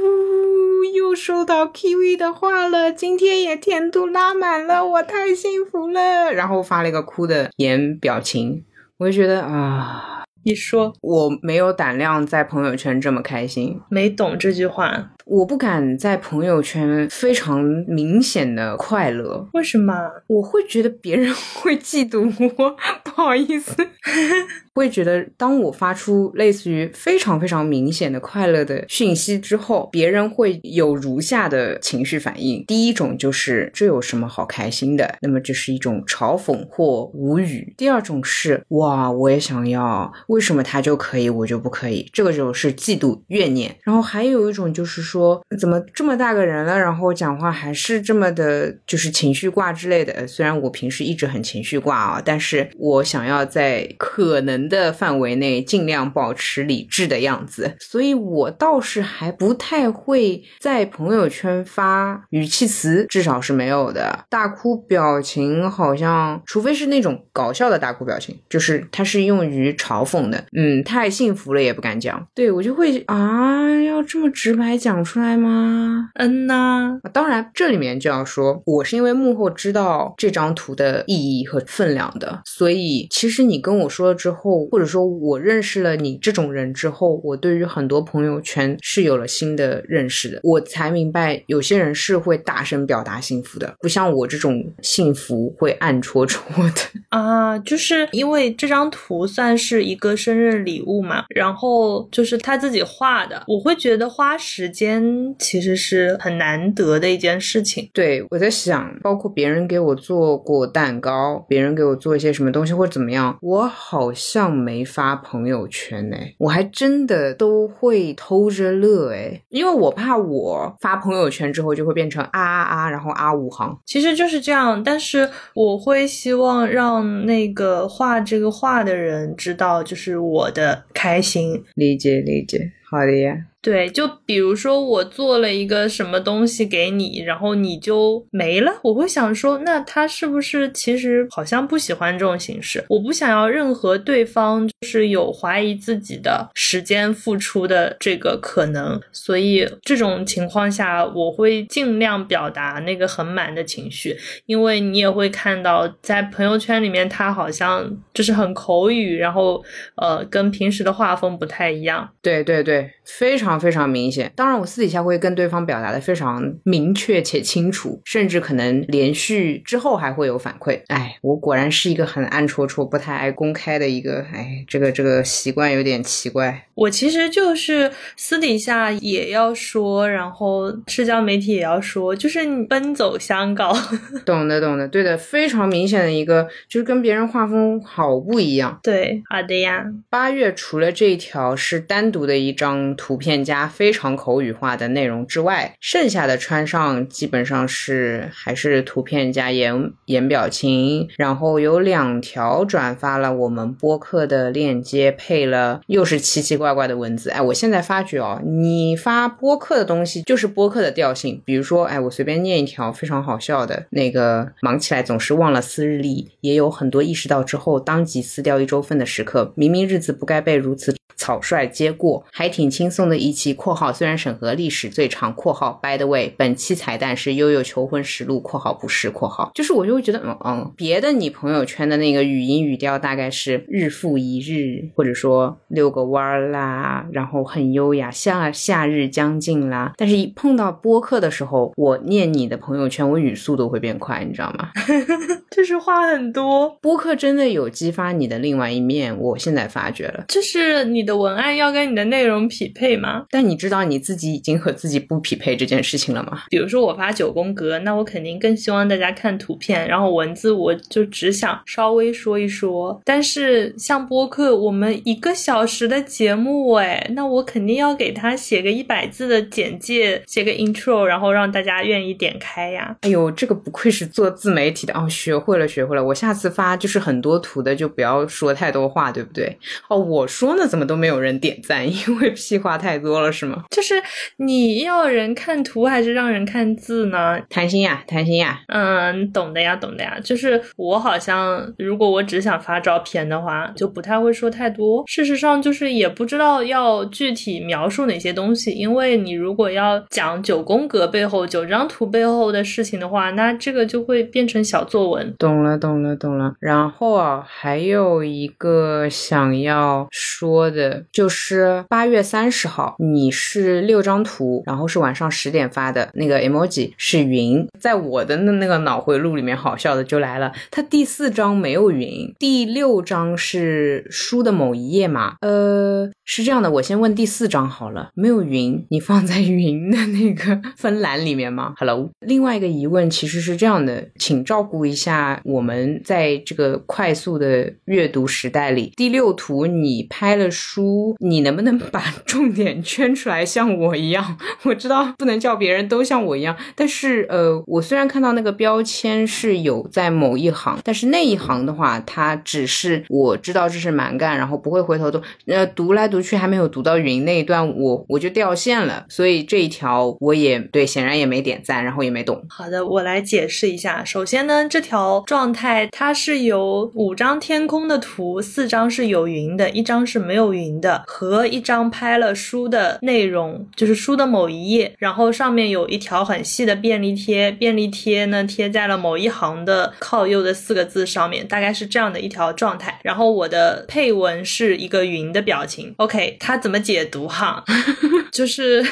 [0.94, 6.32] 又收到 Kiwi 的话了，今天也甜度拉满了，我太幸福了。
[6.32, 8.64] 然后发了一个哭的颜表情，
[8.98, 15.12] 我就觉得啊，你说我没有胆量在朋友圈这么开心，没懂这句话。
[15.26, 19.92] 我不敢在朋友圈非常明显的快乐，为什么？
[20.28, 23.74] 我会觉得别人 会嫉妒我，不好意思，
[24.72, 35.16] 会觉得当我发出类似于非常非常明显的快乐的讯息之后，别人会有如下的情绪反应：第一种就是这有什么好开心的？
[35.22, 42.08] 那么这是一种嘲讽或无语；第二种是哇，我也想要，为什么他就可以，我就不可以？
[42.12, 43.74] 这个就是嫉妒怨念。
[43.82, 45.15] 然后还有一种就是说。
[45.16, 50.26] 说怎么这么大个人了，然后讲话还是这么的，就是情绪挂之类的。
[50.26, 64.26] 虽然我平时一直很情绪挂啊，但是我想要在可能的范围内尽量保持理智的样子，所以我倒是还不太会在朋友圈发语气词，至少是没有的。
[64.28, 70.44] 大哭表情好像，除非是那种搞笑的大哭表情，就是它是用于嘲讽的。
[70.56, 72.26] 嗯，太幸福了也不敢讲。
[72.34, 76.10] 对我就会啊，要这么直白讲出来吗？
[76.16, 90.40] 嗯呐，当然，这里面就要说，我是因为幕后知道这张图的意义和分量的，所以其实你跟我说了之后，或者说我认识了你这种人之后，我对于很多朋友圈是有了新的认识的。
[90.42, 96.82] 我才明白，有些人是会大声表达幸福的，不像我这种幸福会暗戳戳的
[97.16, 97.58] 啊。
[97.60, 104.95] 就是因为这张图算是一个生日礼物嘛，然后就是他自己画的，我会觉得花时间
[105.38, 107.88] 其实是很难得的一件事情。
[107.92, 124.82] 对我在想，包括别人给我做过蛋糕，别人给我做一些什么东西或者怎么样，我好像没发朋友圈哎，我还真的都会偷着乐哎，因为我怕我发朋友圈之后就会变成啊啊啊，然后啊五行，其实就是这样。
[124.82, 133.36] 但是我会希望让那个画这个画的人知道，就是我的开心，理解理解，好的呀。
[133.66, 142.84] 对，就比如说我做了一个什么东西给你，然后你就没了，我会想说，那他是不是其实好像不喜欢这种形式？
[142.88, 159.60] 我不想要任何对方就是有怀疑自己的时间付出的这个可能，所以这种情况下，我会尽量表达那个很满的情绪，因为你也会看到在朋友圈里面，他好像就是很口语，然后
[159.96, 162.08] 呃，跟平时的画风不太一样。
[162.22, 163.55] 对对对，非常。
[163.58, 170.80] 非常明显，当然我私底下会跟对方表达的非常明确且清楚，甚至可能连续之后还会有反馈。
[170.88, 176.66] 哎，我果然是一个很暗戳戳、不太爱公开的一个，哎，这个这个习惯有点奇怪。
[176.74, 183.72] 我其实就是私底下也要说，然后社交媒体也要说，就是你奔走相告。
[184.26, 188.78] 懂的，懂的，对的，非常明显的一个，就是跟别人画风好不一样。
[188.82, 189.84] 对，好的呀。
[190.10, 193.35] 八月除了这一条是单独的一张图片。
[193.44, 207.30] 加非常口语化的内容之外，剩下的穿上基本上是还是图片加言言表情，然后有两条转发了我们播客的链接，配了又是奇奇怪怪的文字。
[207.30, 220.94] 哎，我现在发觉哦，你发播客的东西就是播客的调性，比如说，哎，我随便念一条非常好笑的那个，忙起来总是忘了撕日历，也有很多意识到之后当即撕掉一周份的时刻，明明日子不该被如此。
[221.18, 223.54] 草率接过，还挺轻松的一期。
[223.54, 225.32] 括号虽然审核历史最长。
[225.34, 228.38] 括号 By the way，本期彩蛋是悠悠求婚实录。
[228.38, 229.10] 括号不是。
[229.10, 238.10] 括号就是我就会觉得，嗯嗯，别的你朋友圈的那个语音语调大概是日复一日，或者说遛个弯儿啦，然后很优雅。
[238.10, 244.68] 夏夏日将近啦，但是一碰到播客的时候，我念你的朋友圈，我语速都会变快，你知道吗？
[245.50, 246.68] 就是话很多。
[246.82, 251.06] 播客真的有激发你的另外一面，我现在发觉了，就是你。
[251.06, 253.26] 的文案要跟你的内容匹配吗？
[253.30, 256.42] 但你知道你自己已经和自己不匹配这件事情了吗？
[256.50, 263.00] 比如说我发九宫格，那我肯定更希望大家看图片，然后文字我就只想稍微说一说。
[263.04, 272.96] 但是像播客，我们一个小时的节目，哎，那我肯定要给他写个一百字的简介，写个 intro，然后让大家愿意点开呀。
[273.02, 276.04] 哎呦，这个不愧是做自媒体的哦，学会了，学会了。
[276.04, 279.56] 我下次发就是很多图的，就不要说太多话，对不对？
[279.88, 280.96] 哦，我说呢，怎么都。
[280.96, 283.64] 没有人点赞，因为屁话太多了，是吗？
[283.70, 283.94] 就是
[284.38, 287.38] 你要人看图还是让人看字呢？
[287.48, 288.60] 谈心呀，谈心呀。
[288.68, 290.18] 嗯，懂的呀，懂的呀。
[290.22, 295.04] 就是我好像，如果我只想发照片的话，就不太会说太多。
[295.06, 305.34] 事实上，就是也不知道要具体描述哪些东西，因为你如果要讲九宫格背后九张图背后的事情的话，那这个就会变成小作文。
[305.38, 306.54] 懂了，懂了，懂了。
[306.60, 311.04] 然后啊，还有一个想要说的。
[311.12, 325.34] 就是八月三十号，你是六张图，然后是晚上十点发的那个 emoji 是云，在我的那那个脑回路里面，好笑的就来了，它第四张没有云，第六张是书的某一页嘛？
[325.42, 340.46] 呃，是这样的，我先问第四张好了，没有云，你放在云的那个分栏里面吗？Hello，另外一个疑问其实是这样的，请照顾一下我们在这个快速的阅读时代里，第六图你拍了。
[340.50, 344.38] 书，你能不能把重点圈出来，像我一样？
[344.62, 362.44] 我知道不能叫别人都像我一样，但是呃，我虽然看到那个标签是有在某一行，但是那一行的话，它只是我知道这是蛮干，然后不会回头读，呃，读来读去还没有读到云那一段，我我就掉线了，所以这一条我也对，显然也没点赞，然后也没懂。
[362.48, 364.04] 好的，我来解释一下。
[364.04, 383.00] 首先呢，这条状态它是有五张天空的图，四张是有云的，一张是没有云的，和一张拍了书的的内容，就是书的某一页，然后上面有一条很细的便利贴，便利贴呢贴在了某一行的靠右的四个字上面，大概是这样的一条状态。
[383.02, 385.94] 然后我的配文是一个云的表情。
[385.96, 387.64] OK，它怎么解读哈？
[388.30, 388.84] 就是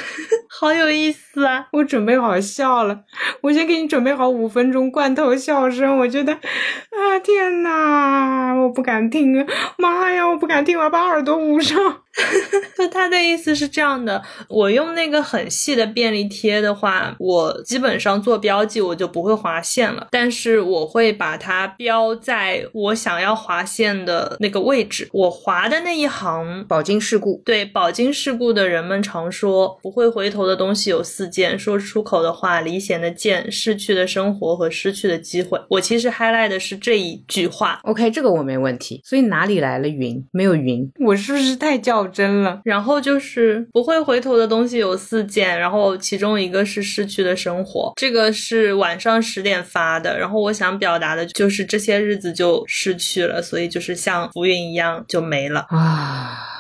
[0.49, 1.66] 好有意思啊！
[1.72, 3.01] 我准备好笑了，
[3.43, 5.99] 我先给你准备好五分钟罐头笑声。
[5.99, 9.47] 我觉得啊，天呐，我不敢听！
[9.76, 12.03] 妈呀，我不敢听，我要把耳朵捂上。
[12.78, 25.08] 那他的意思是这样的：我用那个很细的便利贴的话，我基本上做标记我就不会划线了，但是我会把它标在我想要划线的那个位置。
[25.12, 27.42] 我划的那一行，饱经世故。
[27.44, 35.60] 对，饱经世故的人们常说，不会回头的东西有四件：说出口的话、离弦的箭、逝去的生活和失去的机会。
[35.68, 37.80] 我其实 highlight 的是这一句话。
[37.84, 39.00] OK，这个我没问题。
[39.04, 40.24] 所以哪里来了云？
[40.32, 42.61] 没有云，我是不是太较真了？
[42.64, 50.18] 然后就是不会回头的东西有四件，然后其中一个是逝去的生活，这个是晚上十点发的。
[50.18, 56.53] 然后我想表达的就是这些日子就逝去了，所以就是像浮云一样就没了啊。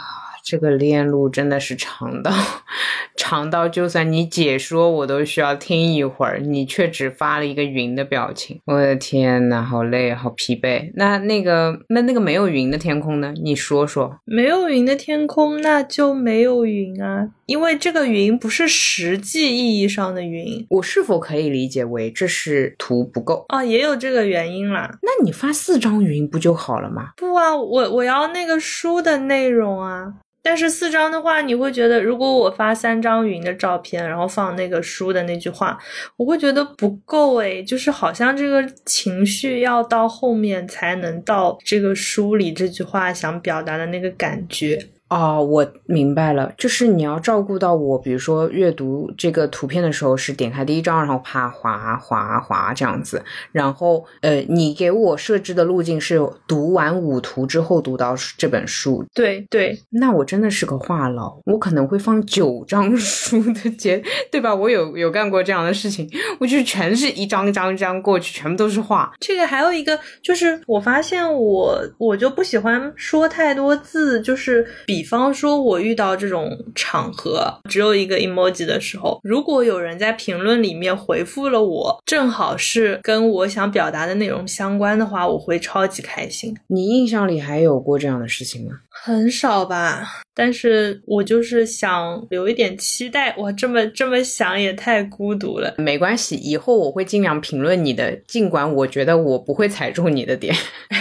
[0.44, 2.30] 这个链路真的是长到
[3.16, 8.60] 长到，就算你解说我都需要听一会儿，你却只发了一个云的表情。
[8.66, 10.92] 我的天呐，好累，好疲惫。
[10.96, 13.32] 那那个那那个没有云的天空呢？
[13.42, 20.66] 你说说，没有云的天空，那就没有云啊，因为这个云不是实际意义上的云。
[20.68, 23.64] 我是否可以理解为这是图不够啊？
[23.64, 24.98] 也有这个原因啦。
[25.00, 27.12] 那你发四张云不就好了吗？
[27.16, 30.14] 不啊，我我要那个书的内容啊。
[30.46, 35.78] 但是四张的话，你会觉得，如果我发三张云的照片，然后放那个书的那句话，
[36.18, 44.86] 我会觉得不够诶，就是好像这个情绪要到后面才能到这个书里这句话想表达的那个感觉。
[45.10, 59.04] 哦，我明白了，就是你要照顾到我，比如说阅读这个图片的时候，是点开第一张，然后啪滑滑滑这样子，然后呃，你给我设置的路径是读完五图之后读到这本书。
[59.14, 64.02] 对对，那我真的是个话痨，我可能会放九张书的节，
[64.32, 64.52] 对吧？
[64.52, 69.12] 我有有干过这样的事情，我就全是一张一张一张过去，全部都是画。
[69.20, 74.93] 这个还有一个就是，我发现我我就不喜欢说太多字，就是比。
[74.94, 86.54] 比方说，我遇到这种场合只有一个 emoji 的时候，如果有人在评论里面回复了我，正好是跟我想表达的内容相关的话，我会超级开心。
[86.68, 88.70] 你印象里还有过这样的事情吗？
[88.88, 93.34] 很少吧，但是我就是想留一点期待。
[93.38, 95.74] 我这么这么想也太孤独了。
[95.78, 100.54] 没关系，以后我会尽量评论你的，尽管我觉得我不会踩中你的点。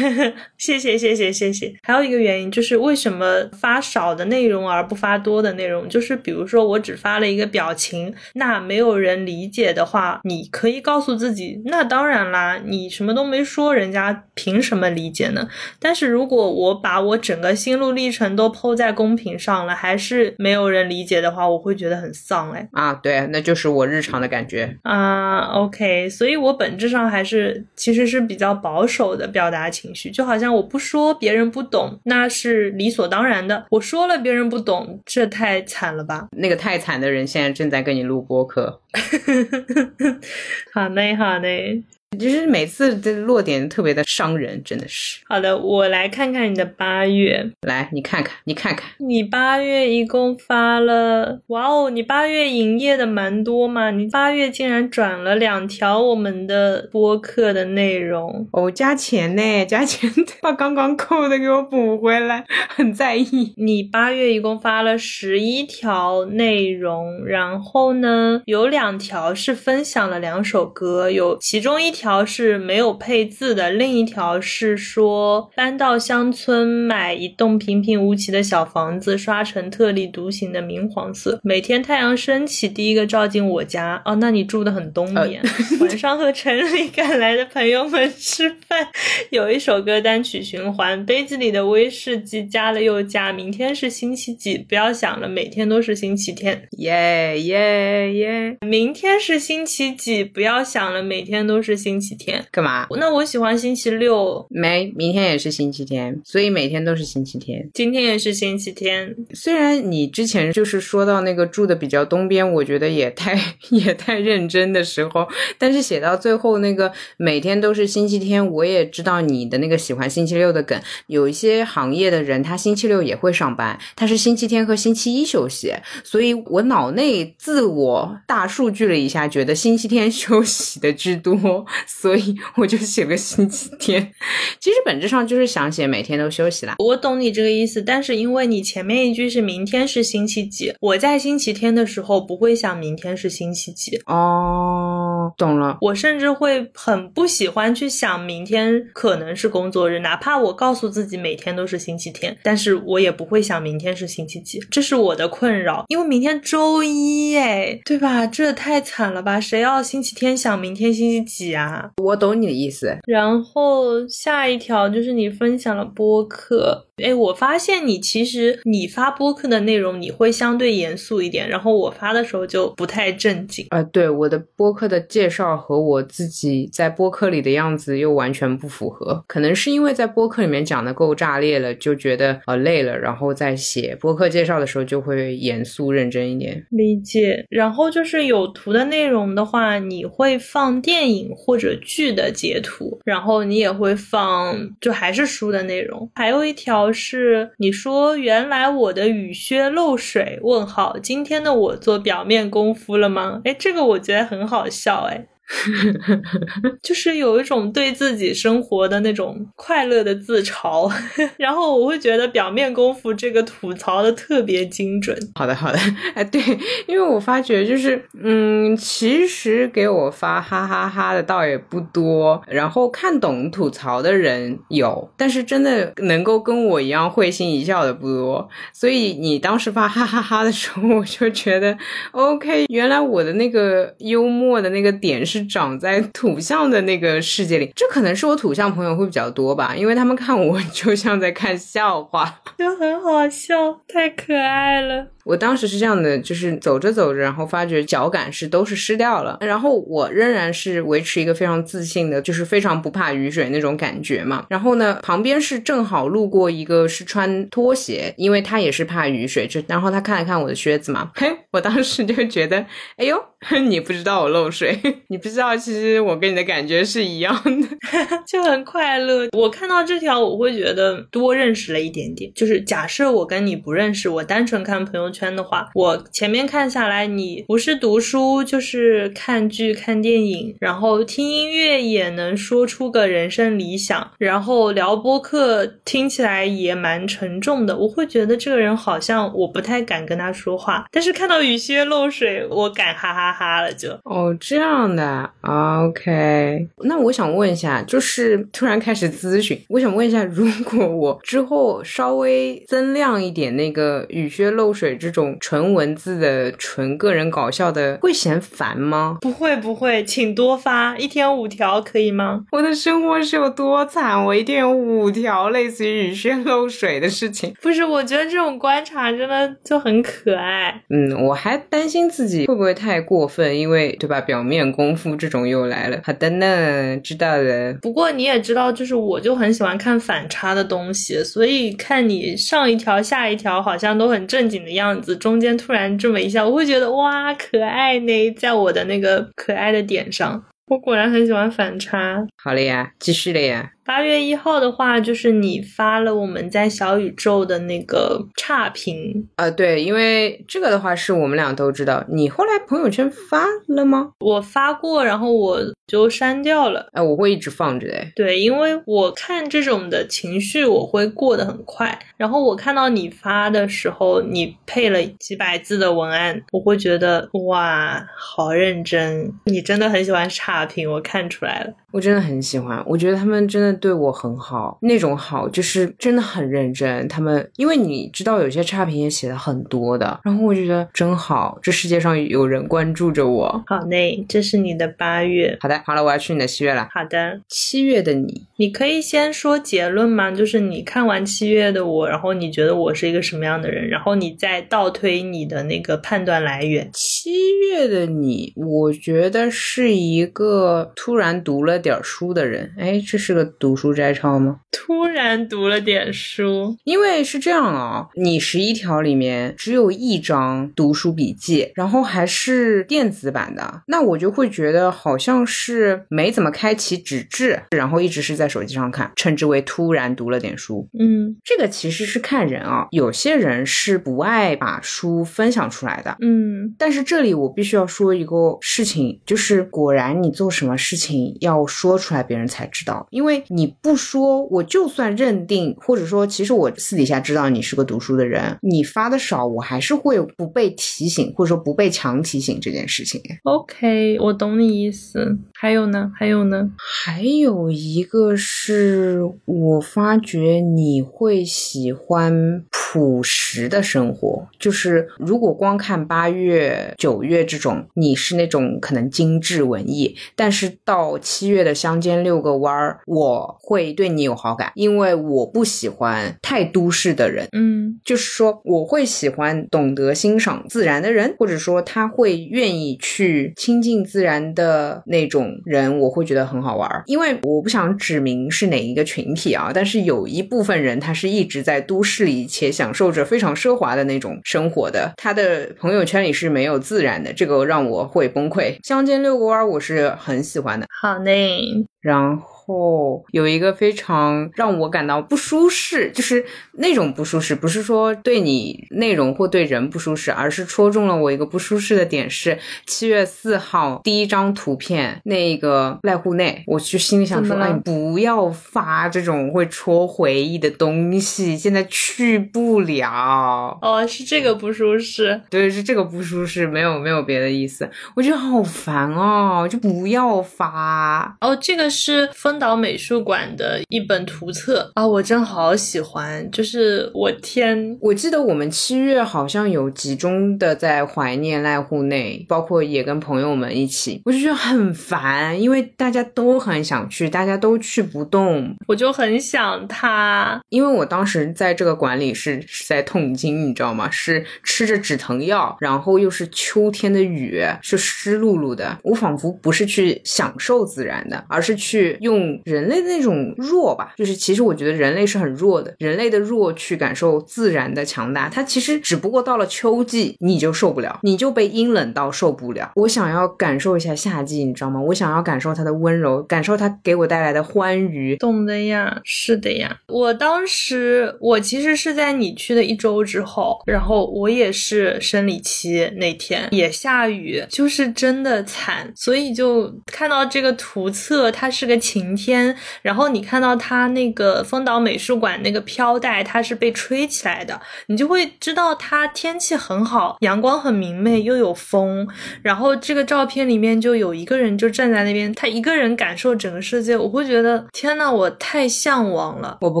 [0.58, 1.74] 谢谢谢谢谢谢。
[1.82, 5.88] 还有一个原因就是为什么发少的内容而不发多的内容？
[5.88, 15.48] 就是比如说我只发了一个表情，那没有人理解的话，你可以告诉自己，那当然啦，你什么都没说，人家凭什么理解呢？
[15.78, 22.68] 但是如果我把我整个心路历程都抛在公屏上了，还是没有人理解的话，我会觉得很丧哎。
[22.72, 25.40] 啊，对，那就是我日常的感觉啊。
[25.52, 36.28] OK，所以我本质上还是其实是比较保守的表达情绪，就好像我不说别人不懂，那是理所当然的；我说了别人不懂，这太惨了吧？
[36.36, 38.80] 那个太惨的人现在正在跟你录播客。
[40.72, 41.84] 好嘞，好嘞。
[42.18, 45.20] 就是每次的落点特别的伤人，真的是。
[45.28, 47.48] 好的，我来看看你的八月。
[47.62, 60.10] 来，你看看，你看看，你八月一共发了，哇哦，你八月营业的蛮多嘛，你八月竟然转了两条我们的播客的内容哦，加钱呢， 加钱
[60.42, 63.54] 把刚刚扣的给我补回来，很在意。
[63.56, 71.99] 你八月一共发了十一条内容，然后呢，有两条是分享了两首歌，有其中一条。
[72.00, 81.38] 条是没有配字的，另一条是说搬到乡村买一栋平平无奇的小房子，刷成特立独行的明黄色。
[81.44, 84.00] 每天太阳升起，第一个照进我家。
[84.06, 85.42] 哦，那你住的很东边。
[85.80, 88.88] 晚上和城里赶来的朋友们吃饭，
[89.30, 93.32] 有一首歌单曲循环，杯子里的威士忌加了又加。
[93.32, 94.56] 明天是星期几？
[94.56, 96.68] 不要想了，每天都是星期天。
[96.78, 98.56] 耶耶耶！
[98.60, 100.22] 明天是星期几？
[100.22, 102.44] 不要想了，每天都是星期天。
[102.50, 102.86] 干嘛？
[102.90, 104.46] 那我喜欢星期六。
[104.50, 107.70] 没，明天也是星期天，所以每天都是星期天。
[107.72, 109.16] 今天也是星期天。
[109.32, 113.38] 虽然你之前就是说到那个住的比较东边，我觉得也太
[113.70, 115.26] 也太认真的时候，
[115.56, 120.78] 但是写到最后那个每天都是星期天，我也知道你的那个喜欢星期六的梗。
[121.06, 125.72] 有一些行业的人，他星期六也会上班，他是星期天和星期一休息，
[126.04, 134.12] 所以我脑内自我大数据了一下，觉得星期天休息的居多，所以 我就写个星期天。
[134.58, 136.76] 其实本质上就是想写每天都休息啦。
[136.78, 144.00] 我懂你这个意思，但是因为你前面一句是明天是星期几，我在星期天的时候不会想明天是星期几。
[144.06, 144.99] 哦，
[145.36, 145.78] 懂了。
[145.80, 155.84] 我甚至会很不喜欢去想明天可能是工作日，哪怕我告诉自己每天都是星期天，但是我也不会想明天是星期几，这是我的困扰。
[155.88, 158.26] 因为明天周一，哎，对吧？
[158.26, 159.40] 这太惨了吧？
[159.40, 161.90] 谁要星期天想明天星期几啊？
[162.02, 162.96] 我懂你的意思。
[163.06, 166.86] 然后下一条就是你分享了播客。
[167.02, 173.82] 哎，我发现你其实你发播客的内容你会相对严肃一点，然后我发的时候就不太正经啊。
[173.84, 186.64] 对，我的播客的介绍和我自己在播客里的样子又完全不符合，可能是因为在播客里面讲的够炸裂了，就觉得呃累了，然后在写播客介绍的时候就会严肃认真一点。
[186.70, 187.44] 理解。
[187.50, 196.10] 然后就是有图的内容的话，你会放电影或者剧的截图，然后你也会放就还是书的内容。
[196.14, 196.90] 还有一条。
[196.92, 200.38] 是你说原来我的雨靴漏水？
[200.42, 203.40] 问号，今天的我做表面功夫了吗？
[203.44, 205.39] 哎，这个我觉得很好笑，哎。
[206.82, 210.90] 就是有一种对自己生活的那种快乐的自嘲，
[211.36, 215.18] 然后我会觉得表面功夫这个吐槽的特别精准。
[215.34, 215.78] 好的，好的，
[216.14, 216.40] 哎，对，
[216.86, 228.48] 因为我发觉就是，嗯，其实给我发哈哈哈的倒也不多，然后看懂吐槽的人有，但是真的能够跟我一样会心一笑的不多。
[228.72, 231.76] 所以你当时发哈哈哈的时候，我就觉得
[232.12, 235.39] OK，原来我的那个幽默的那个点是。
[235.46, 245.06] 长在土象的那个世界里，这可能是我土象朋友会比较多吧，因为他们看我 就像在看笑话，就很好笑，太可爱了。
[245.24, 254.46] 我当时是这样的，就是走着走着，然后发觉脚感是都是湿掉了，然后我仍然是维持一个非常自信的，就是非常不怕雨水那种感觉嘛。
[254.48, 262.64] 然后呢，旁边是正好路过一个是穿拖鞋，因为他也是怕雨水，就然后他看了看我的靴子嘛，嘿，我当时就觉得，
[262.96, 263.22] 哎呦，
[263.68, 267.68] 你不知道我漏水， 你不知道其实我跟你的感觉是一样的，
[268.26, 269.28] 就很快乐。
[269.30, 272.32] 我看到这条，我会觉得多认识了一点点。
[272.34, 275.20] 就是假设我跟你不认识，我单纯看朋友圈。
[275.20, 287.76] 圈的话，我前面看下来，你不是读书就是看剧、看电影，然后听音乐也能说出个人生理想，然后聊播客听起来也蛮沉重的。
[287.76, 293.90] 我会觉得这个人好像我不太敢跟他说话，但是看到雨靴漏水，我敢哈哈哈了就。
[294.04, 296.68] 哦，这样的，OK。
[296.84, 309.18] 那我想问一下，就是突然开始咨询，我想问一下，如果我之后稍微增量一点那个雨靴漏水这种纯文字的、纯个人搞笑的，会嫌烦吗？
[309.20, 312.44] 不会不会，请多发，一天五条可以吗？
[312.52, 314.24] 我的生活是有多惨？
[314.24, 317.52] 我一天有五条类似于雨靴漏水的事情。
[317.60, 320.82] 不是，我觉得这种观察真的就很可爱。
[320.88, 324.20] 嗯，我还担心自己会不会太过分，因为对吧？
[324.20, 326.00] 表面功夫这种又来了。
[326.02, 327.72] 好的呢，知道了。
[327.80, 334.80] 不过你也知道，就是我就很喜欢看反差的东西，所以看你上一条下一条好像都很正经的样。
[334.80, 342.26] 样子中间突然这么一下，我会觉得哇，可爱呢，在我的那个可爱的点上，我果然很喜欢反差。
[342.42, 343.72] 好了呀，继续了呀。
[343.90, 352.04] 八月一号的话，就是你发了我们在小宇宙的那个差评，呃，对，因为这个的话是我们俩都知道。
[352.08, 354.12] 你后来朋友圈发了吗？
[354.20, 356.88] 我发过，然后我就删掉了。
[356.92, 358.12] 哎，我会一直放着哎。
[358.14, 361.98] 对，因为我看这种的情绪，我会过得很快。
[362.16, 371.72] 然后我看到你发的时候，你配了几百字的文案，我会觉得哇，好认真，你真的很喜欢差评，我看出来了。
[371.92, 377.06] 我真的很喜欢，我觉得他们真的对我很好，那种好就是真的很认真。
[377.08, 383.62] 他们因为你知道有些差评也写的很多的，然后我觉得真好，这世界上有人关注着我。
[383.66, 385.58] 好嘞，这是你的八月。
[385.60, 386.88] 好的，好了，我要去你的七月了。
[386.92, 390.30] 好的，七月的你，你可以先说结论吗？
[390.30, 396.88] 就是你看完七月的我，然后你觉得我是一个什么样的人，然后你再倒推你的那个判断来源。
[396.92, 401.80] 七月的你，我觉得是一个突然读了。
[401.80, 404.60] 点书的人，哎，这是个读书摘抄吗？
[404.70, 420.86] 突然读了点书，因为是这样啊，你十一条里面只有一张读书笔记，然后还是电子版的，那我就会觉得好像是没怎么开启纸质，然后一直是在手机上看，称之为突然读了点书。
[420.98, 426.16] 嗯，这个其实是看人啊，有些人是不爱把书分享出来的。
[426.20, 431.66] 嗯，但是这里我必须要说一个事情，就是果然你做什么事情要。
[431.66, 443.18] 说出来别人才知道，因为你不说，我就算认定，或者说其实我私底下知道你是个读书的人，你发的少，我还是会不被提醒，或者说不被强提醒这件事情。
[443.44, 445.38] OK，我懂你意思。
[445.54, 446.12] 还有呢？
[446.14, 446.70] 还有呢？
[446.76, 461.60] 还有一个是我发觉你会喜欢朴实的生活，就是如果光看八月、九月这种，你是那种可能精致文艺，但是到七月。
[461.60, 467.46] 的乡间遛个弯儿，我会对你有好感，因为我不喜欢太都市的人。
[467.52, 476.90] 嗯，就是说我会喜欢懂得欣赏自然的人，或者说他会愿意去亲近自然的那种人，我会觉得很好玩。
[477.04, 488.76] 因为我不想指明是哪一个群体啊，但是有一部分人他是一直在都市里且享受着非常奢华的那种生活的，他的朋友圈里是没有自然的，这个让我会崩溃。
[488.82, 490.88] 乡间遛个弯儿，我是很喜欢的。
[491.00, 491.86] 好嘞。
[492.00, 492.59] 然后。
[492.70, 496.44] 哦，有一个非常让我感到不舒适，就是
[496.74, 502.56] 那种不舒适，不是说对你内容或对人不舒适，而是戳中了我一个不舒适的点是
[502.86, 513.76] 七月四号第一张图片那个濑户内，我就心里想说，哎，不要发这种会戳回忆的东西，现在去不了。
[513.82, 521.36] 哦，是这个不舒适，对，是这个不舒适，没有没有别的意思，我觉得好烦哦，就不要发。
[521.40, 522.59] 哦，这个是分。
[522.60, 526.48] 岛美术馆的一本图册啊，我真好喜欢。
[526.52, 540.60] 就是我天，我记得我们七月好像有集中的在怀念濑户内，包括也跟朋友们一起，我就觉得很烦，因为大家都很想去，大家都去不动，我就很想他。
[540.68, 544.10] 因为我当时在这个馆里是是在痛经，你知道吗？
[544.10, 552.39] 是吃着止疼药，然后又是秋天的雨，是湿漉漉的，我仿佛不是去享受自然的，而是去用。
[552.64, 562.92] 人类的那种弱吧，就是其实我觉得人类是很弱的，人类的弱去感受自然的强大，它其实只不过到了秋季你就受不了，你就被阴冷到受不了。
[562.94, 565.00] 我想要感受一下夏季，你知道吗？
[565.00, 568.36] 我想要感受它的温柔，感受它给我带来的欢愉。
[568.36, 569.98] 懂的呀，是的呀。
[570.08, 582.29] 我当时我其实是在你去的一周之后，然后我也是生理期那天也下雨，就是真的惨，所以就看到这个图册，它是个晴。
[582.34, 592.26] 天，然后你看到它那个丰岛美术馆那个飘带，它是被吹起来的，你就会知道它天气很好，阳光很明媚，又有风。
[592.62, 599.78] 然后这个照片里面就有一个人就站在那边，他一个人感受整个世界，我会觉得天呐，我太向往了。
[599.80, 600.00] 我不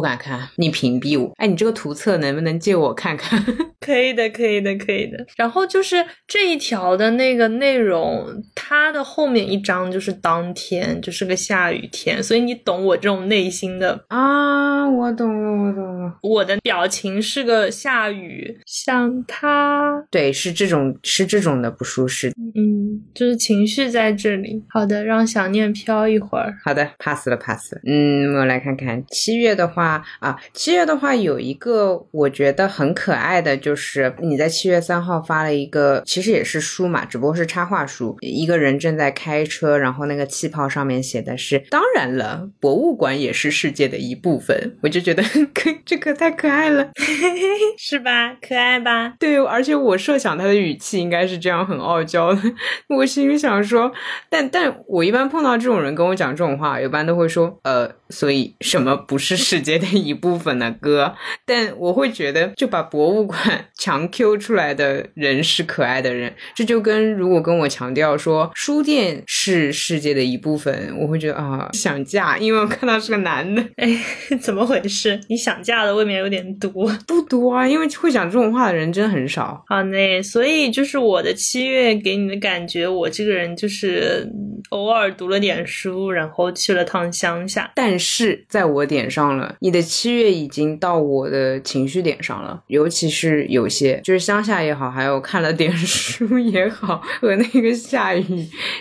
[0.00, 1.32] 敢看，你屏蔽我。
[1.36, 3.42] 哎，你这个图册能不能借我看看？
[3.80, 5.24] 可以的，可以的，可以的。
[5.36, 12.19] 然后就是这一条的那个内容，它的后面一张就是当天，就是个下雨天。
[12.22, 16.16] 所以你懂我这种内心的啊，我懂了，我懂了。
[16.22, 22.32] 我的表情是个下雨，想他，对，是这种，是这种的不舒适。
[22.54, 24.62] 嗯，就是情绪在这里。
[24.68, 26.52] 好的，让想念飘一会儿。
[26.64, 27.80] 好的，pass 了 pass 了。
[27.86, 38.16] 嗯，我来看看七月的话啊，七月的话有一个我觉得很可爱的，就是你在七月三号发了一个，其实也是书嘛，只不过是插画书。
[38.20, 45.22] 一个人正在开车，然后那个气泡上面写的是“当然了，博物馆也是世界的一部分”，我就觉得
[45.54, 46.90] 可这个太可爱了，
[47.78, 48.36] 是吧？
[48.40, 49.14] 可爱吧？
[49.18, 52.40] 对，而且我设想他的语气应该是这样，很傲娇的。
[52.88, 53.92] 我心里想说，
[54.28, 61.14] 但但我一般碰到这种人跟我讲这种话，一般都会说，呃，所以什么不是世界的一部分呢，哥？
[61.46, 63.38] 但我会觉得，就把博物馆
[63.74, 73.64] 强 Q 出来的人是可爱的人，这就跟如果跟我强调说书店是世界的一部分，我会觉得啊想嫁，因为我看到是个男的。
[73.76, 73.98] 哎，
[74.40, 75.20] 怎么回事？
[75.28, 76.70] 你想嫁的未免有点多，
[77.06, 77.66] 不多啊？
[77.66, 79.64] 因为会讲这种话的人真的很少。
[79.68, 84.28] 好呢，所以就是我的七月给你的感觉，我这个人就是
[84.70, 87.70] 偶尔读了点书，然后去了趟乡下。
[87.74, 98.24] 但是在我点上了，你的七月已经到我的情绪点上了，尤其是有些就是乡下也好，还有看了点书也好，和那个下雨，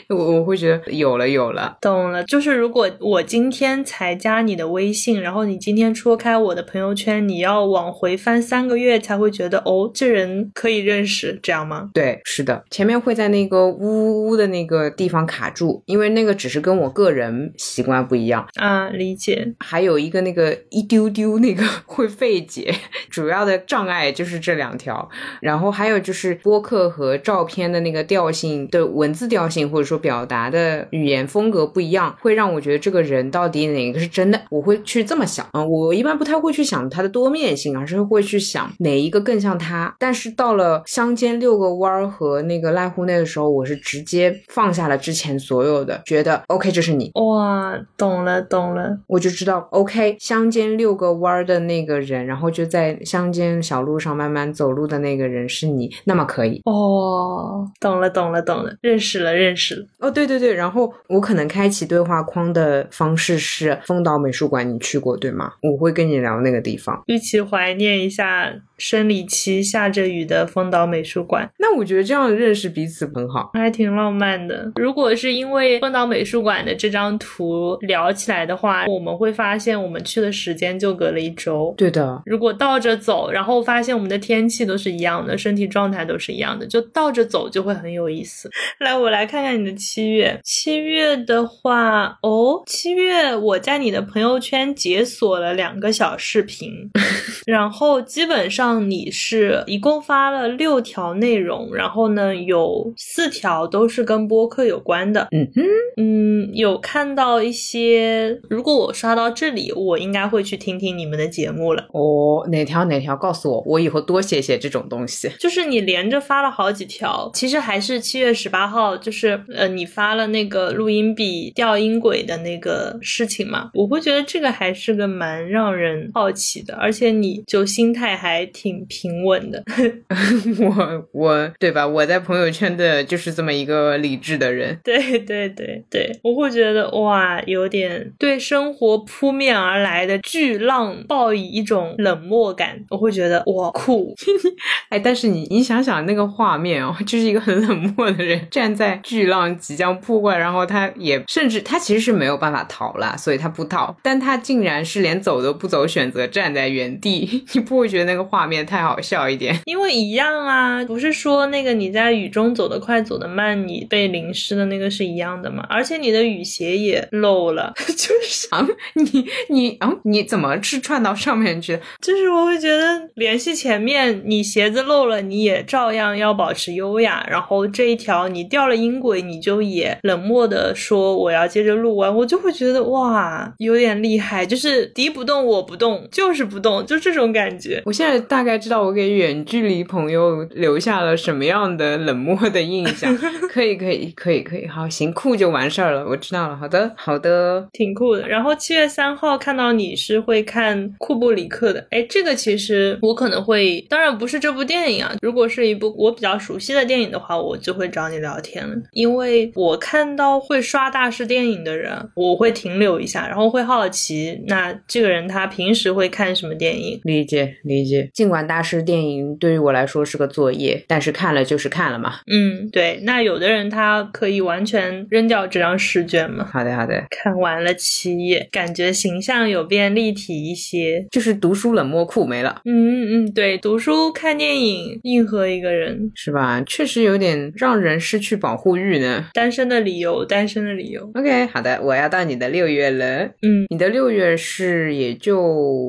[0.07, 2.23] 我我会觉得有了有了，懂了。
[2.23, 11.89] 就是如果我今天才加你的微信，然后你今天戳开我的朋友圈，你要往回翻三个月才会觉得哦，这人可以认识，这样吗？
[11.93, 18.47] 对，是的，前面会在那个呜呜呜的那个地方卡住，因为那个只是跟我个人习惯不一样。
[18.55, 19.53] 啊，理解。
[19.59, 22.73] 还有一个那个一丢丢那个 会费解，
[23.09, 25.09] 主要的障碍就是这两条。
[25.41, 35.63] 然后还有就是播客和照片的那个调性的文字调性，或者说表达的语言风格不一样，会让我觉得这个人到底哪个是真的，我会去这么想啊。
[35.63, 39.95] 我一般不太会去想他的多面性，而是会去想哪一个更像他。
[39.99, 47.11] 但是到了乡间遛个弯儿和那个濑户内的时候，我是直接放下了之前所有的，觉得 OK，这是你。
[47.15, 56.61] 哇，懂了懂了，我就知道 OK，乡间遛个弯儿的那个人，然后就在乡间小路上慢慢走路的那个人是你，那么可以。
[56.65, 59.85] 哦，懂了懂了懂了，认识了认识了。
[59.99, 65.53] 哦，对对对，然后我可能开启对话框的方式是丰岛美术馆，你去过对吗？
[65.61, 71.47] 我会跟你聊那个地方，一起怀念一下生理期下着雨的丰岛美术馆。
[71.59, 74.71] 那我觉得这样认识彼此很好，还挺浪漫的。
[74.75, 81.73] 如果是因为丰岛美术馆的这张图聊起来的话，我们会发现我们去的时间就隔了一周。
[81.77, 82.21] 对的。
[82.25, 88.49] 如果倒着走，然后发现我们的天气都是一样的，身体状态都是一样的，就倒着走就会很有意思。
[88.79, 90.39] 来，我来看看你的七月。
[90.43, 96.71] 七月的话，哦，七月我在你的朋友圈解锁了两个小视频，
[97.45, 105.27] 然后基本上你是一共发了六条内容，然后呢有四条都是跟播客有关的。
[105.31, 105.63] 嗯哼，
[105.97, 111.87] 嗯，有看到一些，如果我刷到这里，我应该会去听听你们的节目了。
[111.93, 115.29] 哦，哪条哪条告诉我，我以后多写写这种东西。
[115.39, 129.63] 就是你连着发了好几条，其实还是七月十八号，就是呃，你发了那个录音笔掉音轨的那个事情嘛，我会觉得这个还是个蛮让人好奇的，而且你就心态还挺平稳的。
[130.59, 131.85] 我我对吧？
[131.87, 134.77] 我在朋友圈的就是这么一个理智的人。
[134.83, 144.15] 对对对对，我会觉得哇，有点对生活扑面而来的巨浪抱以一种冷漠感，我会觉得哇酷。
[144.89, 159.57] 哎，但是你你想想那个画面哦，就是一个很冷漠的人站在巨浪即将扑过来，然后他也甚至他其实是没有办法逃了，所以他不逃，但他竟然是连走都不走，选择站在原地，你不会觉得那个画面太好笑一点？
[159.65, 165.65] 因为一样啊，不是说那个你在雨中走得快走得慢，你被淋湿的那个是一样的嘛？
[165.69, 171.79] 而且你的雨鞋也漏了， 就是啊， 你你啊，你怎么是串到上面去？
[172.01, 177.25] 就是我会觉得联系前面，你鞋子漏了，你也照样要保持优雅。
[177.29, 187.81] 然后这一条你掉了音轨，你就也冷漠的说我要接着录完，我就会觉得哇，有点厉害，就是敌不动我不动，就是不动，就这种感觉。
[187.85, 193.15] 我现在大概知道我给远距离朋友留下了什么样的冷漠的印象。
[193.51, 196.55] 可以，可以，可以，可以，好，行，酷就完事儿了，我知道了。
[196.55, 198.27] 好的，好的，挺酷的。
[198.27, 205.15] 然后七月三号看到你是会看库布里克的，哎，这个其实我可能会，当然不是这部电影啊。
[205.21, 216.79] 如果是一部我比较熟悉的电影的话，我就会找你聊天了，因为我看到会刷大师电影的人，我会停留一下，然后会好奇，那这个人他平时会看什么电影？
[216.79, 217.01] 影。
[217.03, 218.09] 理解理解。
[218.13, 222.15] 尽管大师电影对于我来说是个作业，但是看了就是看了嘛。
[222.31, 222.99] 嗯，对。
[223.03, 226.47] 那有的人他可以完全扔掉这张试卷吗？
[226.51, 231.05] 好的好的，看完了七页，感觉形象有变立体一些。
[231.11, 236.61] 就是读书冷漠库没了，嗯嗯嗯，对，读书看电影，硬核一个人，是吧？
[236.65, 239.25] 确实有点让人失去保护欲呢。
[239.33, 241.09] 单身的理由，单身的理由。
[241.15, 243.25] OK，好的，我要到你的六月了。
[243.41, 245.41] 嗯，你的六月是也就